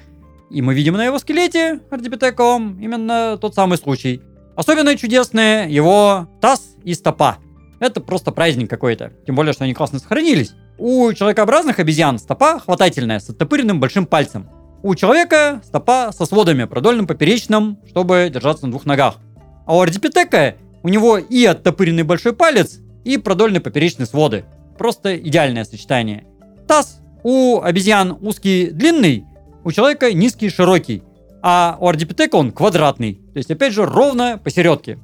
и 0.50 0.62
мы 0.62 0.76
видим 0.76 0.94
на 0.94 1.06
его 1.06 1.18
скелете 1.20 1.80
ардипитековом 1.90 2.80
именно 2.80 3.38
тот 3.40 3.56
самый 3.56 3.78
случай. 3.78 4.22
Особенно 4.56 4.96
чудесные 4.96 5.74
его 5.74 6.28
таз 6.40 6.76
и 6.84 6.94
стопа. 6.94 7.38
Это 7.80 8.00
просто 8.02 8.32
праздник 8.32 8.70
какой-то. 8.70 9.12
Тем 9.26 9.36
более, 9.36 9.54
что 9.54 9.64
они 9.64 9.74
классно 9.74 10.00
сохранились. 10.00 10.54
У 10.78 11.12
человекообразных 11.14 11.80
обезьян 11.80 12.20
стопа 12.20 12.60
хватательная 12.60 13.20
с 13.20 13.30
оттопыренным 13.30 13.80
большим 13.80 14.06
пальцем. 14.06 14.48
У 14.84 14.94
человека 14.96 15.62
стопа 15.66 16.12
со 16.12 16.26
сводами, 16.26 16.66
продольным, 16.66 17.08
поперечным, 17.08 17.80
чтобы 17.88 18.30
держаться 18.32 18.66
на 18.66 18.72
двух 18.72 18.86
ногах. 18.86 19.16
А 19.66 19.76
у 19.76 19.82
ардипитека 19.82 20.56
у 20.84 20.90
него 20.90 21.18
и 21.18 21.46
оттопыренный 21.46 22.04
большой 22.04 22.34
палец, 22.34 22.80
и 23.04 23.18
продольный 23.18 23.60
поперечный 23.60 24.06
своды. 24.06 24.46
Просто 24.78 25.18
идеальное 25.18 25.64
сочетание. 25.66 26.26
Таз 26.68 27.00
у 27.24 27.62
обезьян 27.62 28.18
узкий, 28.22 28.70
длинный, 28.70 29.26
у 29.64 29.72
человека 29.72 30.14
низкий, 30.14 30.50
широкий. 30.50 31.04
А 31.42 31.78
у 31.80 31.88
ардипитека 31.88 32.36
он 32.36 32.52
квадратный. 32.52 33.16
То 33.34 33.38
есть, 33.38 33.52
опять 33.52 33.74
же, 33.74 33.86
ровно 33.86 34.40
посередке. 34.42 35.00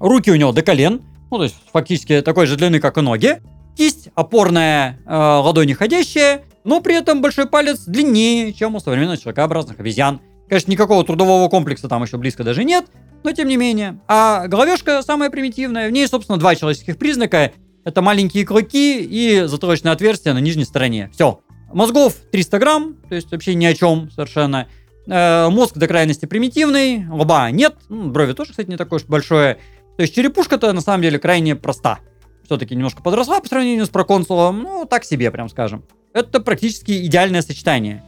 Руки 0.00 0.30
у 0.30 0.36
него 0.36 0.52
до 0.52 0.62
колен, 0.62 1.02
ну, 1.30 1.38
то 1.38 1.44
есть, 1.44 1.56
фактически 1.72 2.20
такой 2.20 2.46
же 2.46 2.56
длины, 2.56 2.78
как 2.78 2.98
и 2.98 3.00
ноги. 3.00 3.40
Кисть 3.76 4.08
опорная, 4.14 4.98
э, 5.06 5.14
ладони 5.14 5.72
ходящая, 5.72 6.42
но 6.64 6.80
при 6.80 6.94
этом 6.94 7.22
большой 7.22 7.46
палец 7.46 7.84
длиннее, 7.86 8.52
чем 8.52 8.74
у 8.74 8.80
современных 8.80 9.20
человекообразных 9.20 9.80
обезьян. 9.80 10.20
Конечно, 10.48 10.70
никакого 10.70 11.04
трудового 11.04 11.48
комплекса 11.48 11.88
там 11.88 12.02
еще 12.02 12.18
близко 12.18 12.44
даже 12.44 12.64
нет, 12.64 12.86
но 13.24 13.32
тем 13.32 13.48
не 13.48 13.56
менее. 13.56 14.00
А 14.08 14.46
головешка 14.48 15.02
самая 15.02 15.30
примитивная, 15.30 15.88
в 15.88 15.92
ней, 15.92 16.06
собственно, 16.06 16.38
два 16.38 16.54
человеческих 16.54 16.98
признака. 16.98 17.52
Это 17.84 18.02
маленькие 18.02 18.46
клыки 18.46 19.02
и 19.02 19.42
затылочное 19.46 19.92
отверстие 19.92 20.34
на 20.34 20.38
нижней 20.38 20.64
стороне. 20.64 21.10
Все. 21.12 21.40
Мозгов 21.72 22.14
300 22.30 22.58
грамм, 22.58 22.96
то 23.08 23.14
есть 23.14 23.30
вообще 23.32 23.54
ни 23.54 23.64
о 23.64 23.74
чем 23.74 24.10
совершенно. 24.10 24.68
Э, 25.06 25.48
мозг 25.48 25.76
до 25.76 25.88
крайности 25.88 26.26
примитивный, 26.26 27.06
лба 27.10 27.50
нет, 27.50 27.74
ну, 27.88 28.10
брови 28.10 28.34
тоже, 28.34 28.50
кстати, 28.50 28.68
не 28.70 28.76
такое 28.76 29.00
уж 29.00 29.06
большое. 29.06 29.58
То 29.96 30.02
есть 30.02 30.14
черепушка-то 30.14 30.72
на 30.72 30.80
самом 30.80 31.02
деле 31.02 31.18
крайне 31.18 31.56
проста. 31.56 31.98
Все-таки 32.44 32.74
немножко 32.74 33.02
подросла 33.02 33.40
по 33.40 33.48
сравнению 33.48 33.86
с 33.86 33.88
проконсулом, 33.88 34.62
ну, 34.62 34.84
так 34.84 35.04
себе, 35.04 35.30
прям 35.30 35.48
скажем 35.48 35.84
это 36.12 36.40
практически 36.40 37.04
идеальное 37.06 37.42
сочетание. 37.42 38.02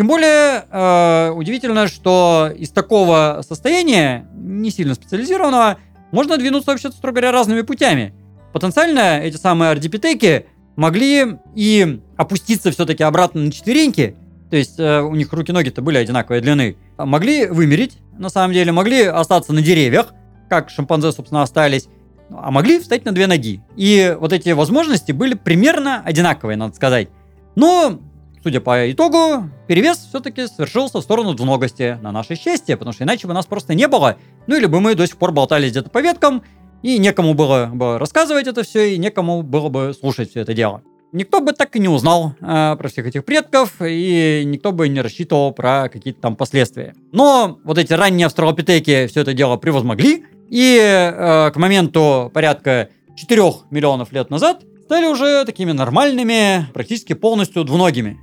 Тем 0.00 0.06
более 0.06 0.64
э, 0.70 1.30
удивительно, 1.32 1.86
что 1.86 2.50
из 2.56 2.70
такого 2.70 3.42
состояния, 3.46 4.26
не 4.32 4.70
сильно 4.70 4.94
специализированного, 4.94 5.76
можно 6.10 6.38
двинуться 6.38 6.70
вообще, 6.70 6.90
строго 6.90 7.16
говоря, 7.16 7.32
разными 7.32 7.60
путями. 7.60 8.14
Потенциально 8.54 9.20
эти 9.20 9.36
самые 9.36 9.72
ардипитеки 9.72 10.46
могли 10.74 11.36
и 11.54 12.00
опуститься 12.16 12.70
все-таки 12.70 13.02
обратно 13.02 13.42
на 13.42 13.52
четвереньки, 13.52 14.16
то 14.48 14.56
есть 14.56 14.80
э, 14.80 15.02
у 15.02 15.14
них 15.14 15.30
руки-ноги-то 15.34 15.82
были 15.82 15.98
одинаковой 15.98 16.40
длины, 16.40 16.78
могли 16.96 17.48
вымереть, 17.48 17.98
на 18.16 18.30
самом 18.30 18.54
деле, 18.54 18.72
могли 18.72 19.02
остаться 19.02 19.52
на 19.52 19.60
деревьях, 19.60 20.14
как 20.48 20.70
шимпанзе, 20.70 21.12
собственно, 21.12 21.42
остались, 21.42 21.88
а 22.30 22.50
могли 22.50 22.80
встать 22.80 23.04
на 23.04 23.12
две 23.12 23.26
ноги. 23.26 23.60
И 23.76 24.16
вот 24.18 24.32
эти 24.32 24.48
возможности 24.48 25.12
были 25.12 25.34
примерно 25.34 26.00
одинаковые, 26.02 26.56
надо 26.56 26.74
сказать. 26.74 27.08
Но, 27.54 28.00
судя 28.42 28.60
по 28.60 28.90
итогу, 28.90 29.50
перевес 29.66 29.98
все-таки 29.98 30.46
совершился 30.46 30.98
в 30.98 31.02
сторону 31.02 31.34
двуногости, 31.34 31.98
на 32.02 32.12
наше 32.12 32.36
счастье, 32.36 32.76
потому 32.76 32.92
что 32.92 33.04
иначе 33.04 33.26
бы 33.26 33.34
нас 33.34 33.46
просто 33.46 33.74
не 33.74 33.88
было. 33.88 34.16
Ну 34.46 34.56
или 34.56 34.66
бы 34.66 34.80
мы 34.80 34.94
до 34.94 35.06
сих 35.06 35.16
пор 35.16 35.32
болтались 35.32 35.70
где-то 35.70 35.90
по 35.90 36.00
веткам, 36.00 36.42
и 36.82 36.98
некому 36.98 37.34
было 37.34 37.70
бы 37.72 37.98
рассказывать 37.98 38.46
это 38.46 38.62
все, 38.62 38.94
и 38.94 38.98
некому 38.98 39.42
было 39.42 39.68
бы 39.68 39.94
слушать 39.98 40.30
все 40.30 40.40
это 40.40 40.54
дело. 40.54 40.82
Никто 41.12 41.40
бы 41.40 41.52
так 41.52 41.74
и 41.74 41.80
не 41.80 41.88
узнал 41.88 42.34
э, 42.40 42.76
про 42.78 42.88
всех 42.88 43.06
этих 43.06 43.24
предков, 43.24 43.74
и 43.80 44.42
никто 44.46 44.70
бы 44.70 44.88
не 44.88 45.00
рассчитывал 45.00 45.52
про 45.52 45.88
какие-то 45.88 46.20
там 46.20 46.36
последствия. 46.36 46.94
Но 47.10 47.58
вот 47.64 47.78
эти 47.78 47.92
ранние 47.92 48.26
австралопитеки 48.26 49.08
все 49.08 49.22
это 49.22 49.34
дело 49.34 49.56
превозмогли, 49.56 50.24
и 50.48 50.78
э, 50.80 51.50
к 51.50 51.56
моменту 51.56 52.30
порядка 52.32 52.90
4 53.16 53.42
миллионов 53.70 54.12
лет 54.12 54.30
назад 54.30 54.62
стали 54.84 55.06
уже 55.06 55.44
такими 55.44 55.72
нормальными, 55.72 56.66
практически 56.72 57.12
полностью 57.12 57.64
двуногими. 57.64 58.18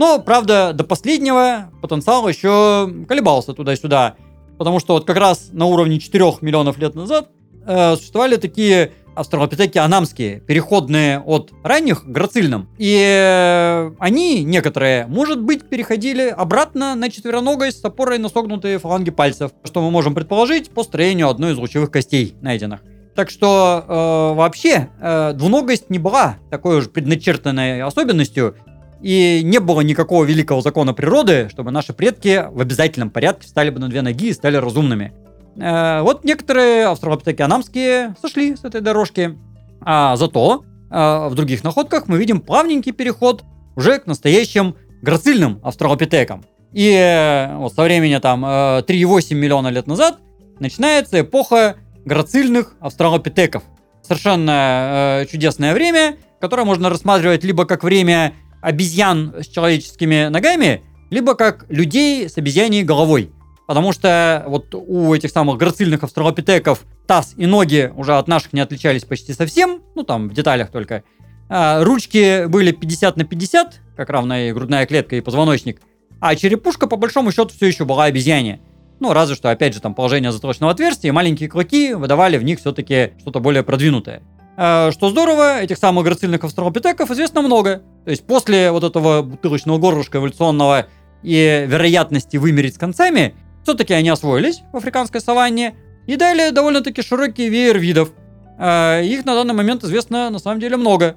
Но, 0.00 0.18
правда, 0.18 0.72
до 0.72 0.82
последнего 0.82 1.70
потенциал 1.82 2.26
еще 2.26 2.90
колебался 3.06 3.52
туда-сюда. 3.52 4.14
Потому 4.56 4.80
что 4.80 4.94
вот 4.94 5.04
как 5.04 5.18
раз 5.18 5.50
на 5.52 5.66
уровне 5.66 6.00
4 6.00 6.38
миллионов 6.40 6.78
лет 6.78 6.94
назад 6.94 7.28
э, 7.66 7.96
существовали 7.96 8.36
такие 8.36 8.92
австралопитеки 9.14 9.76
анамские, 9.76 10.40
переходные 10.40 11.20
от 11.20 11.52
ранних 11.62 12.04
к 12.04 12.06
грацильным. 12.06 12.70
И 12.78 12.96
э, 12.98 13.90
они, 13.98 14.42
некоторые, 14.42 15.04
может 15.06 15.42
быть, 15.42 15.68
переходили 15.68 16.28
обратно 16.28 16.94
на 16.94 17.10
четвероногость 17.10 17.82
с 17.82 17.84
опорой 17.84 18.16
на 18.16 18.30
согнутые 18.30 18.78
фаланги 18.78 19.10
пальцев, 19.10 19.50
что 19.64 19.82
мы 19.82 19.90
можем 19.90 20.14
предположить 20.14 20.70
по 20.70 20.82
строению 20.82 21.28
одной 21.28 21.52
из 21.52 21.58
лучевых 21.58 21.90
костей 21.90 22.36
найденных. 22.40 22.80
Так 23.14 23.28
что 23.28 23.84
э, 23.86 24.34
вообще 24.34 24.88
э, 24.98 25.32
двуногость 25.34 25.90
не 25.90 25.98
была 25.98 26.36
такой 26.48 26.78
уж 26.78 26.88
предначертанной 26.88 27.82
особенностью, 27.82 28.56
и 29.02 29.40
не 29.44 29.58
было 29.58 29.80
никакого 29.80 30.24
великого 30.24 30.60
закона 30.60 30.92
природы, 30.92 31.48
чтобы 31.50 31.70
наши 31.70 31.92
предки 31.92 32.46
в 32.50 32.60
обязательном 32.60 33.10
порядке 33.10 33.46
встали 33.46 33.70
бы 33.70 33.80
на 33.80 33.88
две 33.88 34.02
ноги 34.02 34.28
и 34.28 34.32
стали 34.32 34.56
разумными. 34.56 35.12
Э, 35.56 36.02
вот 36.02 36.24
некоторые 36.24 36.86
австралопитеки 36.86 37.42
анамские 37.42 38.14
сошли 38.20 38.56
с 38.56 38.64
этой 38.64 38.80
дорожки, 38.80 39.38
а 39.80 40.16
зато 40.16 40.64
э, 40.90 41.28
в 41.28 41.34
других 41.34 41.64
находках 41.64 42.08
мы 42.08 42.18
видим 42.18 42.40
плавненький 42.40 42.92
переход 42.92 43.44
уже 43.76 43.98
к 43.98 44.06
настоящим 44.06 44.76
грацильным 45.02 45.60
австралопитекам. 45.62 46.44
И 46.72 46.92
э, 46.92 47.56
вот 47.56 47.74
со 47.74 47.82
времени 47.82 48.18
там 48.18 48.44
э, 48.44 48.48
3,8 48.86 49.34
миллиона 49.34 49.68
лет 49.68 49.86
назад 49.86 50.18
начинается 50.60 51.20
эпоха 51.20 51.76
грацильных 52.04 52.76
австралопитеков. 52.80 53.62
Совершенно 54.02 55.22
э, 55.22 55.26
чудесное 55.26 55.74
время, 55.74 56.16
которое 56.40 56.64
можно 56.64 56.88
рассматривать 56.88 57.44
либо 57.44 57.64
как 57.64 57.82
время 57.82 58.34
обезьян 58.60 59.34
с 59.40 59.46
человеческими 59.46 60.28
ногами, 60.28 60.82
либо 61.10 61.34
как 61.34 61.66
людей 61.68 62.28
с 62.28 62.36
обезьяньей 62.36 62.82
головой. 62.82 63.30
Потому 63.66 63.92
что 63.92 64.44
вот 64.48 64.74
у 64.74 65.14
этих 65.14 65.30
самых 65.30 65.56
грацильных 65.56 66.02
австралопитеков 66.02 66.84
таз 67.06 67.34
и 67.36 67.46
ноги 67.46 67.92
уже 67.96 68.16
от 68.16 68.26
наших 68.26 68.52
не 68.52 68.60
отличались 68.60 69.04
почти 69.04 69.32
совсем, 69.32 69.82
ну 69.94 70.02
там 70.02 70.28
в 70.28 70.34
деталях 70.34 70.70
только. 70.70 71.04
А, 71.48 71.82
ручки 71.82 72.46
были 72.46 72.72
50 72.72 73.16
на 73.16 73.24
50, 73.24 73.80
как 73.96 74.10
равная 74.10 74.48
и 74.48 74.52
грудная 74.52 74.86
клетка 74.86 75.16
и 75.16 75.20
позвоночник. 75.20 75.80
А 76.20 76.36
черепушка, 76.36 76.86
по 76.86 76.96
большому 76.96 77.32
счету, 77.32 77.50
все 77.54 77.66
еще 77.66 77.84
была 77.84 78.04
обезьяне. 78.04 78.60
Ну, 79.00 79.12
разве 79.12 79.34
что, 79.34 79.50
опять 79.50 79.74
же, 79.74 79.80
там 79.80 79.94
положение 79.94 80.30
заточного 80.30 80.72
отверстия 80.72 81.08
и 81.08 81.12
маленькие 81.12 81.48
клыки 81.48 81.94
выдавали 81.94 82.36
в 82.36 82.44
них 82.44 82.60
все-таки 82.60 83.12
что-то 83.20 83.40
более 83.40 83.62
продвинутое. 83.62 84.22
Э, 84.62 84.90
что 84.92 85.08
здорово, 85.08 85.62
этих 85.62 85.78
самых 85.78 86.04
грацильных 86.04 86.44
австралопитеков 86.44 87.10
известно 87.10 87.40
много. 87.40 87.82
То 88.04 88.10
есть 88.10 88.26
после 88.26 88.70
вот 88.70 88.84
этого 88.84 89.22
бутылочного 89.22 89.78
горлышка 89.78 90.18
эволюционного 90.18 90.86
и 91.22 91.64
вероятности 91.66 92.36
вымереть 92.36 92.74
с 92.74 92.78
концами, 92.78 93.34
все-таки 93.62 93.94
они 93.94 94.10
освоились 94.10 94.60
в 94.70 94.76
африканской 94.76 95.22
саванне 95.22 95.76
и 96.06 96.16
дали 96.16 96.50
довольно-таки 96.50 97.00
широкий 97.00 97.48
веер 97.48 97.78
видов. 97.78 98.10
Э, 98.58 99.02
их 99.02 99.24
на 99.24 99.34
данный 99.34 99.54
момент 99.54 99.82
известно 99.82 100.28
на 100.28 100.38
самом 100.38 100.60
деле 100.60 100.76
много. 100.76 101.16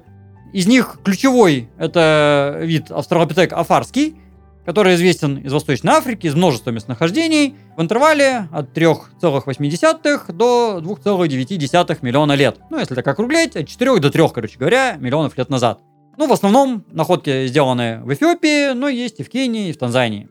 Из 0.54 0.66
них 0.66 1.00
ключевой 1.04 1.68
это 1.76 2.60
вид 2.62 2.90
австралопитек 2.90 3.52
афарский, 3.52 4.16
который 4.64 4.94
известен 4.94 5.36
из 5.38 5.52
Восточной 5.52 5.92
Африки, 5.92 6.26
из 6.26 6.34
множества 6.34 6.70
местонахождений, 6.70 7.56
в 7.76 7.82
интервале 7.82 8.48
от 8.50 8.76
3,8 8.76 10.32
до 10.32 10.80
2,9 10.82 11.98
миллиона 12.02 12.32
лет. 12.32 12.58
Ну, 12.70 12.78
если 12.78 12.94
так 12.94 13.06
округлять, 13.06 13.56
от 13.56 13.68
4 13.68 13.98
до 13.98 14.10
3, 14.10 14.28
короче 14.34 14.58
говоря, 14.58 14.96
миллионов 14.98 15.36
лет 15.36 15.50
назад. 15.50 15.80
Ну, 16.16 16.26
в 16.26 16.32
основном 16.32 16.84
находки 16.92 17.46
сделаны 17.46 18.00
в 18.04 18.12
Эфиопии, 18.12 18.72
но 18.72 18.88
есть 18.88 19.20
и 19.20 19.22
в 19.22 19.28
Кении, 19.28 19.68
и 19.68 19.72
в 19.72 19.78
Танзании. 19.78 20.28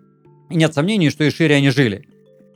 И 0.49 0.55
нет 0.55 0.73
сомнений, 0.73 1.09
что 1.09 1.23
и 1.23 1.29
шире 1.29 1.55
они 1.55 1.69
жили. 1.69 2.07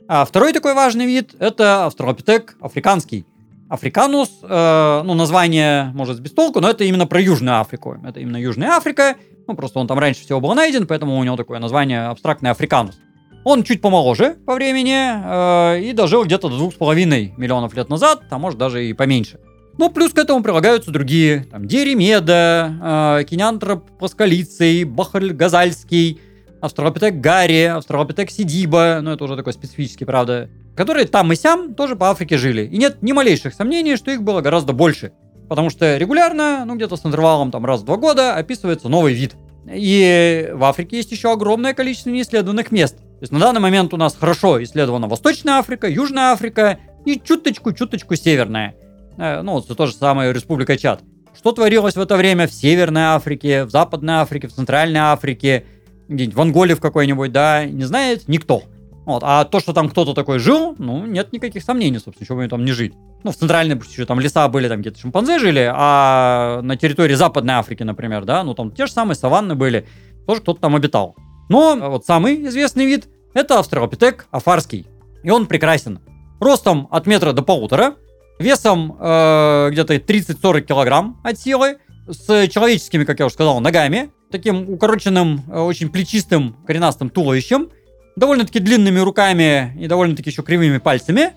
А 0.08 0.24
второй 0.24 0.52
такой 0.52 0.74
важный 0.74 1.06
вид– 1.06 1.34
это 1.38 1.84
австралопитек 1.84 2.56
африканский. 2.60 3.26
Африканус, 3.68 4.30
э, 4.42 5.02
ну, 5.04 5.14
название, 5.14 5.92
может, 5.94 6.20
без 6.20 6.32
толку, 6.32 6.60
но 6.60 6.70
это 6.70 6.84
именно 6.84 7.06
про 7.06 7.20
Южную 7.20 7.60
Африку. 7.60 7.96
Это 8.02 8.20
именно 8.20 8.38
Южная 8.38 8.70
Африка, 8.70 9.16
ну, 9.46 9.54
просто 9.54 9.78
он 9.78 9.86
там 9.86 9.98
раньше 9.98 10.22
всего 10.22 10.40
был 10.40 10.54
найден, 10.54 10.86
поэтому 10.86 11.18
у 11.18 11.24
него 11.24 11.36
такое 11.36 11.58
название 11.58 12.06
абстрактный 12.06 12.50
Африканус. 12.50 12.98
Он 13.44 13.62
чуть 13.62 13.80
помоложе 13.80 14.36
по 14.46 14.54
времени 14.54 15.76
э, 15.76 15.80
и 15.82 15.92
дожил 15.92 16.24
где-то 16.24 16.48
до 16.48 16.56
2,5 16.68 17.32
миллионов 17.36 17.74
лет 17.74 17.88
назад, 17.88 18.22
а 18.30 18.38
может 18.38 18.58
даже 18.58 18.86
и 18.86 18.92
поменьше. 18.92 19.38
Ну, 19.78 19.90
плюс 19.90 20.12
к 20.12 20.18
этому 20.18 20.42
прилагаются 20.42 20.90
другие, 20.90 21.44
там, 21.44 21.66
Деремеда, 21.66 23.20
э, 23.20 23.24
Кинянтроп 23.24 23.90
Паскалицей, 23.98 24.84
Бахаль 24.84 25.32
Газальский, 25.32 26.20
Австралопитек 26.60 27.14
Гарри, 27.14 27.64
Австралопитек 27.64 28.30
Сидиба, 28.30 28.98
ну, 29.02 29.12
это 29.12 29.24
уже 29.24 29.36
такой 29.36 29.52
специфический, 29.52 30.04
правда, 30.04 30.50
которые 30.78 31.08
там 31.08 31.32
и 31.32 31.34
сям 31.34 31.74
тоже 31.74 31.96
по 31.96 32.08
Африке 32.08 32.38
жили. 32.38 32.62
И 32.62 32.78
нет 32.78 33.02
ни 33.02 33.10
малейших 33.10 33.52
сомнений, 33.52 33.96
что 33.96 34.12
их 34.12 34.22
было 34.22 34.42
гораздо 34.42 34.72
больше. 34.72 35.10
Потому 35.48 35.70
что 35.70 35.96
регулярно, 35.96 36.64
ну 36.64 36.76
где-то 36.76 36.96
с 36.96 37.04
интервалом 37.04 37.50
там 37.50 37.66
раз 37.66 37.80
в 37.80 37.84
два 37.84 37.96
года, 37.96 38.36
описывается 38.36 38.88
новый 38.88 39.12
вид. 39.12 39.34
И 39.68 40.48
в 40.54 40.62
Африке 40.62 40.98
есть 40.98 41.10
еще 41.10 41.32
огромное 41.32 41.74
количество 41.74 42.10
неисследованных 42.10 42.70
мест. 42.70 42.96
То 42.96 43.22
есть 43.22 43.32
на 43.32 43.40
данный 43.40 43.60
момент 43.60 43.92
у 43.92 43.96
нас 43.96 44.16
хорошо 44.16 44.62
исследована 44.62 45.08
Восточная 45.08 45.54
Африка, 45.54 45.88
Южная 45.88 46.30
Африка 46.30 46.78
и 47.04 47.18
чуточку-чуточку 47.18 48.14
Северная. 48.14 48.76
Э, 49.18 49.42
ну, 49.42 49.58
это 49.58 49.74
тоже 49.74 49.94
самая 49.94 50.30
Республика 50.30 50.76
Чад. 50.76 51.00
Что 51.36 51.50
творилось 51.50 51.96
в 51.96 52.00
это 52.00 52.16
время 52.16 52.46
в 52.46 52.52
Северной 52.52 53.02
Африке, 53.02 53.64
в 53.64 53.70
Западной 53.70 54.14
Африке, 54.14 54.46
в 54.46 54.52
Центральной 54.52 55.00
Африке, 55.00 55.64
где-нибудь 56.06 56.36
в 56.36 56.40
Анголе 56.40 56.76
в 56.76 56.80
какой-нибудь, 56.80 57.32
да, 57.32 57.64
не 57.64 57.82
знает 57.82 58.28
никто. 58.28 58.62
Вот. 59.08 59.22
А 59.24 59.46
то, 59.46 59.58
что 59.58 59.72
там 59.72 59.88
кто-то 59.88 60.12
такой 60.12 60.38
жил, 60.38 60.74
ну, 60.76 61.06
нет 61.06 61.32
никаких 61.32 61.62
сомнений, 61.62 61.98
собственно, 61.98 62.26
чего 62.26 62.36
бы 62.36 62.46
там 62.46 62.62
не 62.66 62.72
жить. 62.72 62.92
Ну, 63.24 63.30
в 63.30 63.36
центральной, 63.36 63.74
еще 63.74 64.04
там 64.04 64.20
леса 64.20 64.46
были, 64.48 64.68
там 64.68 64.82
где-то 64.82 65.00
шимпанзе 65.00 65.38
жили, 65.38 65.66
а 65.74 66.60
на 66.60 66.76
территории 66.76 67.14
Западной 67.14 67.54
Африки, 67.54 67.82
например, 67.84 68.26
да, 68.26 68.44
ну, 68.44 68.52
там 68.52 68.70
те 68.70 68.84
же 68.84 68.92
самые 68.92 69.16
саванны 69.16 69.54
были, 69.54 69.86
тоже 70.26 70.42
кто-то 70.42 70.60
там 70.60 70.76
обитал. 70.76 71.16
Но 71.48 71.74
вот 71.88 72.04
самый 72.04 72.48
известный 72.48 72.84
вид– 72.84 73.08
это 73.32 73.58
австралопитек 73.58 74.26
афарский. 74.30 74.86
И 75.22 75.30
он 75.30 75.46
прекрасен. 75.46 76.00
Ростом 76.38 76.86
от 76.90 77.06
метра 77.06 77.32
до 77.32 77.40
полутора, 77.40 77.94
весом 78.38 78.94
э, 79.00 79.70
где-то 79.70 79.94
30-40 79.94 80.60
килограмм 80.60 81.18
от 81.24 81.38
силы, 81.38 81.78
с 82.06 82.46
человеческими, 82.48 83.04
как 83.04 83.20
я 83.20 83.24
уже 83.24 83.36
сказал, 83.36 83.58
ногами, 83.60 84.10
таким 84.30 84.68
укороченным, 84.68 85.44
э, 85.48 85.60
очень 85.60 85.88
плечистым, 85.88 86.56
коренастым 86.66 87.08
туловищем– 87.08 87.70
довольно-таки 88.18 88.58
длинными 88.58 88.98
руками 88.98 89.72
и 89.78 89.86
довольно-таки 89.86 90.30
еще 90.30 90.42
кривыми 90.42 90.78
пальцами, 90.78 91.32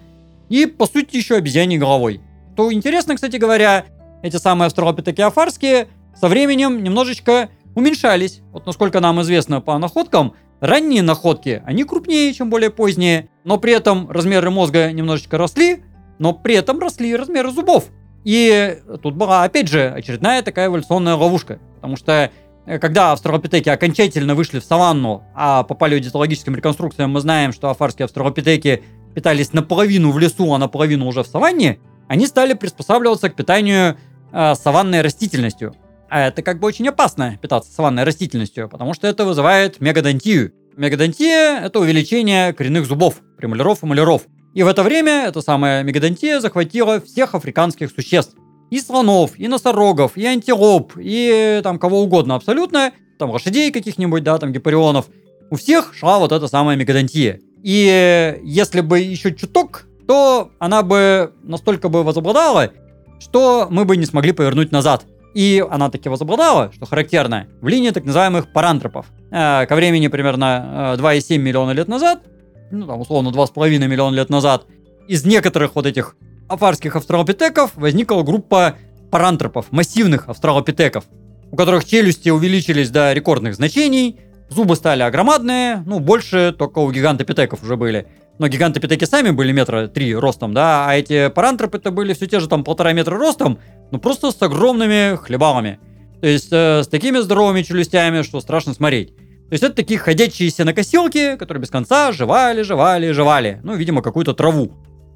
и, 0.49 0.65
по 0.65 0.85
сути, 0.85 1.15
еще 1.15 1.35
обезьяньей 1.35 1.79
головой. 1.79 2.21
То 2.55 2.73
интересно, 2.73 3.15
кстати 3.15 3.37
говоря, 3.37 3.85
эти 4.21 4.35
самые 4.35 4.67
австралопитеки 4.67 5.21
афарские 5.21 5.87
со 6.19 6.27
временем 6.27 6.83
немножечко 6.83 7.49
уменьшались. 7.75 8.41
Вот 8.51 8.65
насколько 8.65 8.99
нам 8.99 9.21
известно 9.21 9.61
по 9.61 9.77
находкам, 9.77 10.33
ранние 10.59 11.01
находки, 11.01 11.63
они 11.65 11.83
крупнее, 11.83 12.33
чем 12.33 12.49
более 12.49 12.69
поздние, 12.69 13.29
но 13.43 13.57
при 13.57 13.73
этом 13.73 14.11
размеры 14.11 14.49
мозга 14.49 14.91
немножечко 14.91 15.37
росли, 15.37 15.83
но 16.19 16.33
при 16.33 16.55
этом 16.55 16.79
росли 16.79 17.15
размеры 17.15 17.51
зубов. 17.51 17.85
И 18.23 18.77
тут 19.01 19.15
была, 19.15 19.43
опять 19.43 19.67
же, 19.67 19.89
очередная 19.89 20.43
такая 20.43 20.67
эволюционная 20.67 21.15
ловушка. 21.15 21.59
Потому 21.75 21.95
что 21.95 22.29
когда 22.65 23.11
австралопитеки 23.11 23.69
окончательно 23.69 24.35
вышли 24.35 24.59
в 24.59 24.63
саванну, 24.63 25.23
а 25.33 25.63
по 25.63 25.73
палеодиетологическим 25.73 26.55
реконструкциям 26.55 27.11
мы 27.11 27.19
знаем, 27.21 27.53
что 27.53 27.69
афарские 27.69 28.05
австралопитеки 28.05 28.83
питались 29.15 29.53
наполовину 29.53 30.11
в 30.11 30.19
лесу, 30.19 30.53
а 30.53 30.57
наполовину 30.57 31.07
уже 31.07 31.23
в 31.23 31.27
саванне, 31.27 31.79
они 32.07 32.27
стали 32.27 32.53
приспосабливаться 32.53 33.29
к 33.29 33.35
питанию 33.35 33.97
э, 34.31 34.55
саванной 34.55 35.01
растительностью. 35.01 35.75
А 36.09 36.27
это 36.27 36.41
как 36.41 36.59
бы 36.59 36.67
очень 36.67 36.87
опасно 36.89 37.37
питаться 37.41 37.71
саванной 37.71 38.03
растительностью, 38.03 38.67
потому 38.69 38.93
что 38.93 39.07
это 39.07 39.25
вызывает 39.25 39.79
мегадонтию. 39.79 40.53
Мегадонтия– 40.75 41.59
это 41.63 41.79
увеличение 41.79 42.53
коренных 42.53 42.85
зубов, 42.85 43.21
премоляров 43.37 43.83
и 43.83 43.85
маляров. 43.85 44.23
И 44.53 44.63
в 44.63 44.67
это 44.67 44.83
время 44.83 45.25
эта 45.27 45.41
самая 45.41 45.83
мегадонтия 45.83 46.41
захватила 46.41 46.99
всех 46.99 47.33
африканских 47.35 47.91
существ 47.91 48.35
и 48.71 48.79
слонов, 48.79 49.37
и 49.37 49.47
носорогов, 49.47 50.17
и 50.17 50.25
антилоп, 50.25 50.93
и 50.97 51.59
там 51.63 51.77
кого 51.77 52.01
угодно 52.01 52.35
абсолютно, 52.35 52.93
там 53.19 53.29
лошадей 53.29 53.69
каких-нибудь, 53.69 54.23
да, 54.23 54.39
там 54.39 54.51
гипарионов. 54.51 55.07
У 55.51 55.57
всех 55.57 55.93
шла 55.93 56.17
вот 56.17 56.31
эта 56.31 56.47
самая 56.47 56.77
мегадонтия. 56.77 57.41
И 57.61 58.39
если 58.43 58.81
бы 58.81 58.99
еще 58.99 59.35
чуток, 59.35 59.87
то 60.07 60.51
она 60.57 60.81
бы 60.81 61.33
настолько 61.43 61.89
бы 61.89 62.03
возобладала, 62.03 62.71
что 63.19 63.67
мы 63.69 63.85
бы 63.85 63.97
не 63.97 64.05
смогли 64.05 64.31
повернуть 64.31 64.71
назад. 64.71 65.05
И 65.33 65.63
она 65.69 65.89
таки 65.89 66.09
возобладала, 66.09 66.71
что 66.73 66.85
характерно, 66.85 67.47
в 67.61 67.67
линии 67.67 67.91
так 67.91 68.05
называемых 68.05 68.51
парантропов. 68.51 69.05
Э, 69.31 69.65
ко 69.65 69.75
времени 69.75 70.07
примерно 70.07 70.95
2,7 70.97 71.35
э, 71.35 71.37
миллиона 71.37 71.71
лет 71.71 71.87
назад, 71.87 72.23
ну 72.71 72.87
там 72.87 73.01
условно 73.01 73.29
2,5 73.29 73.87
миллиона 73.87 74.15
лет 74.15 74.29
назад, 74.29 74.65
из 75.07 75.25
некоторых 75.25 75.75
вот 75.75 75.85
этих 75.85 76.15
афарских 76.51 76.95
австралопитеков 76.95 77.71
возникла 77.75 78.23
группа 78.23 78.75
парантропов, 79.09 79.71
массивных 79.71 80.29
австралопитеков, 80.29 81.05
у 81.51 81.55
которых 81.55 81.85
челюсти 81.85 82.29
увеличились 82.29 82.89
до 82.89 83.13
рекордных 83.13 83.55
значений, 83.55 84.19
зубы 84.49 84.75
стали 84.75 85.01
огромадные, 85.01 85.83
ну, 85.85 85.99
больше 85.99 86.55
только 86.57 86.79
у 86.79 86.91
гигантопитеков 86.91 87.63
уже 87.63 87.75
были. 87.75 88.07
Но 88.39 88.47
гигантопитеки 88.47 89.05
сами 89.05 89.31
были 89.31 89.51
метра 89.51 89.87
три 89.87 90.15
ростом, 90.15 90.53
да, 90.53 90.87
а 90.87 90.95
эти 90.95 91.29
парантропы 91.29 91.77
это 91.77 91.91
были 91.91 92.13
все 92.13 92.27
те 92.27 92.39
же 92.39 92.47
там 92.47 92.63
полтора 92.63 92.93
метра 92.93 93.17
ростом, 93.17 93.59
но 93.91 93.99
просто 93.99 94.31
с 94.31 94.41
огромными 94.41 95.15
хлебалами. 95.15 95.79
То 96.21 96.27
есть 96.27 96.49
э, 96.51 96.83
с 96.83 96.87
такими 96.87 97.19
здоровыми 97.19 97.61
челюстями, 97.61 98.21
что 98.21 98.39
страшно 98.41 98.73
смотреть. 98.73 99.15
То 99.15 99.53
есть 99.53 99.63
это 99.63 99.75
такие 99.75 99.99
ходячие 99.99 100.49
сенокосилки, 100.49 101.35
которые 101.35 101.61
без 101.61 101.69
конца 101.69 102.11
жевали, 102.13 102.61
жевали, 102.61 103.11
жевали. 103.11 103.59
Ну, 103.63 103.75
видимо, 103.75 104.01
какую-то 104.01 104.33
траву. 104.33 104.71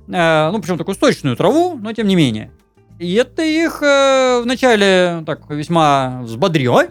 Э, 0.08 0.50
ну, 0.52 0.60
причем 0.60 0.78
такую 0.78 0.96
сочную 0.96 1.36
траву, 1.36 1.78
но 1.82 1.94
тем 1.94 2.08
не 2.08 2.16
менее. 2.16 2.52
И 3.00 3.14
это 3.16 3.44
их 3.44 3.82
э, 3.82 4.42
вначале 4.44 5.24
так 5.26 5.50
весьма 5.50 6.22
взбодрило, 6.24 6.86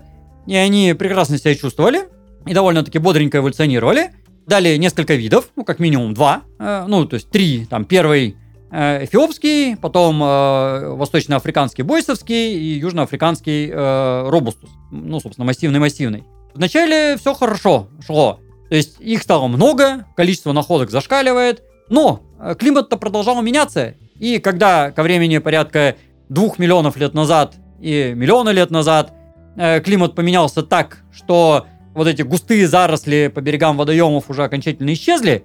и 0.47 0.55
они 0.55 0.95
прекрасно 0.99 1.39
себя 1.39 1.55
чувствовали, 1.55 2.09
и 2.47 2.53
довольно-таки 2.53 2.99
бодренько 2.99 3.39
эволюционировали. 3.39 4.11
Дали 4.47 4.77
несколько 4.77 5.15
видов, 5.15 5.49
ну, 5.57 5.65
как 5.65 5.79
минимум 5.79 6.13
два, 6.13 6.43
э, 6.59 6.85
ну, 6.87 7.07
то 7.07 7.15
есть 7.15 7.31
три, 7.31 7.65
там, 7.65 7.87
первый 7.87 8.37
э, 8.71 9.05
эфиопский, 9.05 9.77
потом 9.77 10.23
э, 10.23 10.95
восточноафриканский 10.97 11.83
бойсовский 11.83 12.53
и 12.59 12.79
южноафриканский 12.79 13.71
э, 13.71 14.29
робустус, 14.29 14.69
ну, 14.91 15.21
собственно, 15.21 15.47
массивный-массивный. 15.47 16.25
Вначале 16.53 17.17
все 17.17 17.33
хорошо 17.33 17.89
шло, 18.05 18.41
то 18.69 18.77
есть 18.77 19.01
их 19.01 19.23
стало 19.23 19.49
много, 19.49 20.07
количество 20.15 20.53
находок 20.53 20.91
зашкаливает, 20.91 21.63
но 21.89 22.23
э, 22.41 22.55
климат-то 22.59 22.97
продолжал 22.97 23.41
меняться. 23.43 23.95
И 24.19 24.39
когда 24.39 24.91
ко 24.91 25.03
времени 25.03 25.39
порядка 25.39 25.97
двух 26.29 26.59
миллионов 26.59 26.97
лет 26.97 27.15
назад 27.15 27.55
и 27.81 28.13
миллиона 28.15 28.51
лет 28.51 28.71
назад 28.71 29.13
э, 29.57 29.81
климат 29.81 30.15
поменялся 30.15 30.63
так, 30.63 30.99
что 31.13 31.67
вот 31.95 32.09
эти 32.09 32.23
густые 32.23 32.67
заросли 32.67 33.31
по 33.35 33.41
берегам 33.41 33.77
водоемов 33.77 34.31
уже 34.31 34.43
окончательно 34.45 34.93
исчезли, 34.93 35.45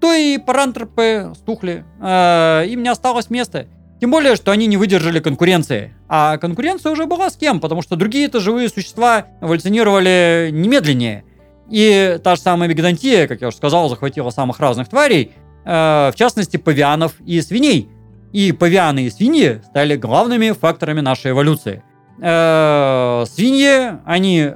то 0.00 0.12
и 0.12 0.38
парантропы 0.38 1.32
стухли. 1.34 1.84
Э, 2.00 2.64
им 2.66 2.82
не 2.82 2.88
осталось 2.88 3.30
места. 3.30 3.66
Тем 4.00 4.10
более, 4.10 4.34
что 4.34 4.50
они 4.50 4.66
не 4.66 4.78
выдержали 4.78 5.20
конкуренции. 5.20 5.92
А 6.08 6.38
конкуренция 6.38 6.90
уже 6.90 7.04
была 7.04 7.28
с 7.28 7.36
кем, 7.36 7.60
потому 7.60 7.82
что 7.82 7.96
другие-то 7.96 8.40
живые 8.40 8.70
существа 8.70 9.26
эволюционировали 9.42 10.48
немедленнее. 10.50 11.24
И 11.70 12.18
та 12.24 12.34
же 12.34 12.40
самая 12.40 12.68
мегадонтия, 12.68 13.28
как 13.28 13.42
я 13.42 13.48
уже 13.48 13.58
сказал, 13.58 13.90
захватила 13.90 14.30
самых 14.30 14.58
разных 14.58 14.88
тварей, 14.88 15.32
в 15.64 16.14
частности, 16.16 16.56
павианов 16.56 17.14
и 17.24 17.40
свиней. 17.42 17.88
И 18.32 18.52
павианы 18.52 19.04
и 19.04 19.10
свиньи 19.10 19.60
стали 19.66 19.96
главными 19.96 20.52
факторами 20.52 21.00
нашей 21.00 21.32
эволюции. 21.32 21.82
Э, 22.22 23.24
свиньи, 23.26 23.98
они 24.04 24.52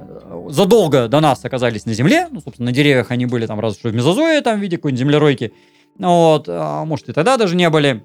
задолго 0.49 1.07
до 1.07 1.19
нас 1.19 1.43
оказались 1.43 1.85
на 1.85 1.93
Земле, 1.93 2.27
ну, 2.31 2.39
собственно, 2.39 2.69
на 2.69 2.75
деревьях 2.75 3.11
они 3.11 3.25
были 3.25 3.45
там 3.45 3.59
разве 3.59 3.79
что 3.79 3.89
в 3.89 3.95
мезозое, 3.95 4.41
там 4.41 4.59
в 4.59 4.61
виде 4.61 4.77
какой-нибудь 4.77 4.99
землеройки, 4.99 5.53
вот, 5.97 6.47
может 6.47 7.09
и 7.09 7.13
тогда 7.13 7.37
даже 7.37 7.55
не 7.55 7.69
были. 7.69 8.03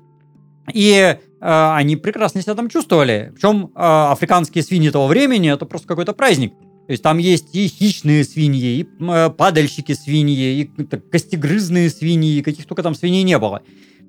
И 0.72 0.92
э, 0.92 1.16
они 1.40 1.96
прекрасно 1.96 2.42
себя 2.42 2.54
там 2.54 2.68
чувствовали. 2.68 3.32
Причем 3.34 3.70
э, 3.74 3.80
африканские 3.80 4.62
свиньи 4.62 4.90
того 4.90 5.06
времени 5.06 5.52
это 5.52 5.66
просто 5.66 5.88
какой-то 5.88 6.12
праздник. 6.12 6.52
То 6.90 6.92
есть 6.92 7.04
там 7.04 7.18
есть 7.18 7.54
и 7.54 7.68
хищные 7.68 8.24
свиньи, 8.24 8.80
и 8.80 8.88
э, 9.00 9.30
падальщики 9.30 9.92
свиньи, 9.92 10.62
и 10.62 10.86
костегрызные 11.12 11.88
свиньи, 11.88 12.38
и 12.38 12.42
каких 12.42 12.66
только 12.66 12.82
там 12.82 12.96
свиней 12.96 13.22
не 13.22 13.38
было. 13.38 13.62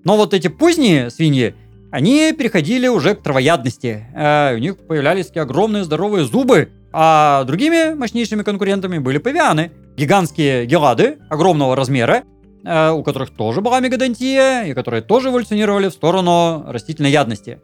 Но 0.03 0.17
вот 0.17 0.33
эти 0.33 0.47
поздние 0.47 1.11
свиньи, 1.11 1.53
они 1.91 2.33
переходили 2.33 2.87
уже 2.87 3.13
к 3.13 3.21
травоядности. 3.21 4.07
Э, 4.15 4.55
у 4.55 4.57
них 4.57 4.77
появлялись 4.77 5.27
такие 5.27 5.43
огромные 5.43 5.83
здоровые 5.83 6.25
зубы, 6.25 6.71
а 6.91 7.43
другими 7.43 7.93
мощнейшими 7.93 8.41
конкурентами 8.41 8.97
были 8.97 9.19
павианы. 9.19 9.71
Гигантские 9.95 10.65
гелады 10.65 11.19
огромного 11.29 11.75
размера, 11.75 12.23
Э, 12.63 12.91
у 12.91 13.01
которых 13.03 13.31
тоже 13.31 13.61
была 13.61 13.79
мегадонтия, 13.79 14.65
и 14.65 14.73
которые 14.73 15.01
тоже 15.01 15.29
эволюционировали 15.29 15.89
в 15.89 15.93
сторону 15.93 16.63
растительной 16.67 17.09
ядности. 17.09 17.59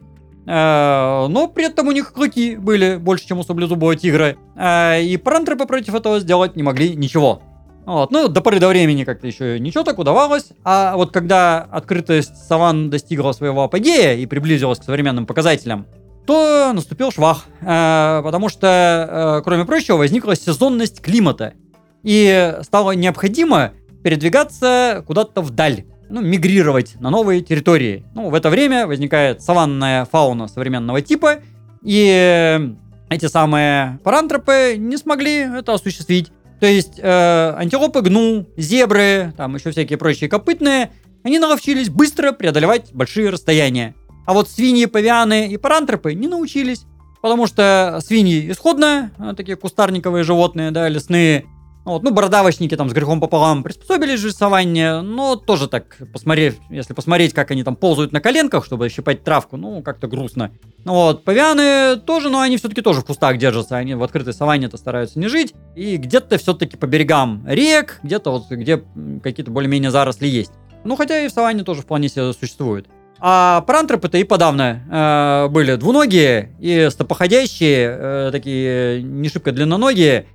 Э, 0.48 1.26
но 1.28 1.46
при 1.46 1.66
этом 1.66 1.88
у 1.88 1.92
них 1.92 2.12
клыки 2.14 2.56
были 2.56 2.96
больше, 2.96 3.28
чем 3.28 3.38
у 3.38 3.42
саблезубого 3.42 3.94
тигра. 3.96 4.36
Э, 4.56 5.02
и 5.02 5.18
парантропы 5.18 5.66
против 5.66 5.94
этого 5.94 6.20
сделать 6.20 6.56
не 6.56 6.62
могли 6.62 6.96
ничего. 6.96 7.42
Вот. 7.84 8.10
Ну, 8.10 8.28
до 8.28 8.40
поры 8.40 8.58
до 8.58 8.68
времени 8.68 9.04
как-то 9.04 9.26
еще 9.26 9.60
ничего 9.60 9.84
так 9.84 9.98
удавалось. 9.98 10.52
А 10.64 10.96
вот 10.96 11.12
когда 11.12 11.60
открытость 11.70 12.48
саван 12.48 12.88
достигла 12.88 13.32
своего 13.32 13.64
апогея 13.64 14.14
и 14.14 14.24
приблизилась 14.24 14.78
к 14.78 14.84
современным 14.84 15.26
показателям, 15.26 15.86
то 16.26 16.72
наступил 16.74 17.10
швах. 17.10 17.44
Потому 17.60 18.50
что, 18.50 19.40
кроме 19.44 19.64
прочего, 19.64 19.96
возникла 19.96 20.36
сезонность 20.36 21.00
климата. 21.00 21.54
И 22.02 22.58
стало 22.60 22.90
необходимо 22.90 23.72
передвигаться 24.02 25.02
куда-то 25.06 25.40
вдаль, 25.40 25.84
ну, 26.08 26.20
мигрировать 26.20 26.94
на 27.00 27.10
новые 27.10 27.40
территории. 27.40 28.04
Ну, 28.14 28.30
в 28.30 28.34
это 28.34 28.50
время 28.50 28.86
возникает 28.86 29.42
саванная 29.42 30.04
фауна 30.04 30.48
современного 30.48 31.02
типа, 31.02 31.40
и 31.82 32.74
эти 33.08 33.26
самые 33.26 33.98
парантропы 34.04 34.76
не 34.78 34.96
смогли 34.96 35.48
это 35.58 35.74
осуществить. 35.74 36.32
То 36.60 36.66
есть 36.66 36.98
э, 36.98 37.54
антилопы 37.56 38.00
гну, 38.02 38.46
зебры, 38.56 39.32
там 39.36 39.54
еще 39.54 39.70
всякие 39.70 39.96
прочие 39.96 40.28
копытные, 40.28 40.90
они 41.22 41.38
наловчились 41.38 41.88
быстро 41.88 42.32
преодолевать 42.32 42.92
большие 42.92 43.30
расстояния. 43.30 43.94
А 44.26 44.32
вот 44.32 44.48
свиньи, 44.48 44.86
павианы 44.86 45.48
и 45.48 45.56
парантропы 45.56 46.14
не 46.14 46.26
научились. 46.28 46.84
Потому 47.20 47.46
что 47.46 48.00
свиньи 48.04 48.50
исходно, 48.50 49.10
э, 49.18 49.34
такие 49.36 49.56
кустарниковые 49.56 50.22
животные, 50.24 50.70
да, 50.70 50.88
лесные, 50.88 51.46
вот, 51.88 52.02
ну, 52.02 52.10
бородавочники 52.10 52.76
там 52.76 52.88
с 52.88 52.92
грехом 52.92 53.20
пополам 53.20 53.62
приспособились 53.62 54.22
рисование, 54.24 55.00
но 55.00 55.36
тоже 55.36 55.68
так, 55.68 55.96
посмотрев, 56.12 56.56
если 56.70 56.94
посмотреть, 56.94 57.32
как 57.34 57.50
они 57.50 57.64
там 57.64 57.76
ползают 57.76 58.12
на 58.12 58.20
коленках, 58.20 58.64
чтобы 58.64 58.88
щипать 58.88 59.24
травку, 59.24 59.56
ну, 59.56 59.82
как-то 59.82 60.06
грустно. 60.06 60.50
Вот, 60.84 61.24
павианы 61.24 61.96
тоже, 61.96 62.30
но 62.30 62.40
они 62.40 62.56
все-таки 62.56 62.82
тоже 62.82 63.00
в 63.00 63.04
кустах 63.04 63.38
держатся, 63.38 63.76
они 63.76 63.94
в 63.94 64.02
открытой 64.02 64.34
саванне-то 64.34 64.76
стараются 64.76 65.18
не 65.18 65.28
жить, 65.28 65.54
и 65.74 65.96
где-то 65.96 66.38
все-таки 66.38 66.76
по 66.76 66.86
берегам 66.86 67.44
рек, 67.46 68.00
где-то 68.02 68.30
вот, 68.30 68.50
где 68.50 68.82
какие-то 69.22 69.50
более-менее 69.50 69.90
заросли 69.90 70.28
есть. 70.28 70.52
Ну, 70.84 70.96
хотя 70.96 71.20
и 71.20 71.28
в 71.28 71.32
саванне 71.32 71.64
тоже 71.64 71.82
вполне 71.82 72.08
себе 72.08 72.32
существуют. 72.32 72.86
А 73.20 73.62
парантропы-то 73.62 74.16
и 74.16 74.24
подавно 74.24 74.80
э, 74.88 75.48
были 75.50 75.74
двуногие 75.74 76.52
и 76.60 76.88
стопоходящие, 76.90 77.96
э, 77.98 78.28
такие 78.30 79.02
не 79.02 79.28
шибко 79.28 79.50
длинноногие, 79.50 80.26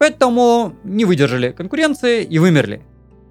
Поэтому 0.00 0.76
не 0.82 1.04
выдержали 1.04 1.50
конкуренции 1.50 2.24
и 2.24 2.38
вымерли. 2.38 2.80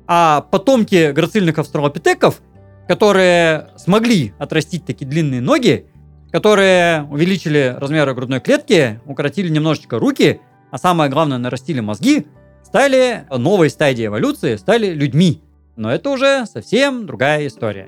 А 0.06 0.42
потомки 0.42 1.12
грацильных 1.12 1.58
австралопитеков, 1.58 2.42
которые 2.88 3.70
смогли 3.76 4.34
отрастить 4.38 4.86
такие 4.86 5.08
длинные 5.08 5.42
ноги, 5.42 5.88
которые 6.32 7.08
увеличили 7.10 7.76
размеры 7.76 8.14
грудной 8.14 8.40
клетки, 8.40 9.02
укоротили 9.08 9.50
немножечко 9.50 9.98
руки, 9.98 10.42
а 10.70 10.78
самое 10.78 11.10
главное, 11.10 11.40
нарастили 11.40 11.80
мозги, 11.80 12.28
стали 12.64 13.26
новой 13.36 13.72
стадией 13.72 14.06
эволюции, 14.06 14.56
стали 14.56 14.94
людьми. 14.94 15.42
Но 15.76 15.92
это 15.92 16.12
уже 16.12 16.46
совсем 16.46 17.08
другая 17.08 17.48
история. 17.48 17.88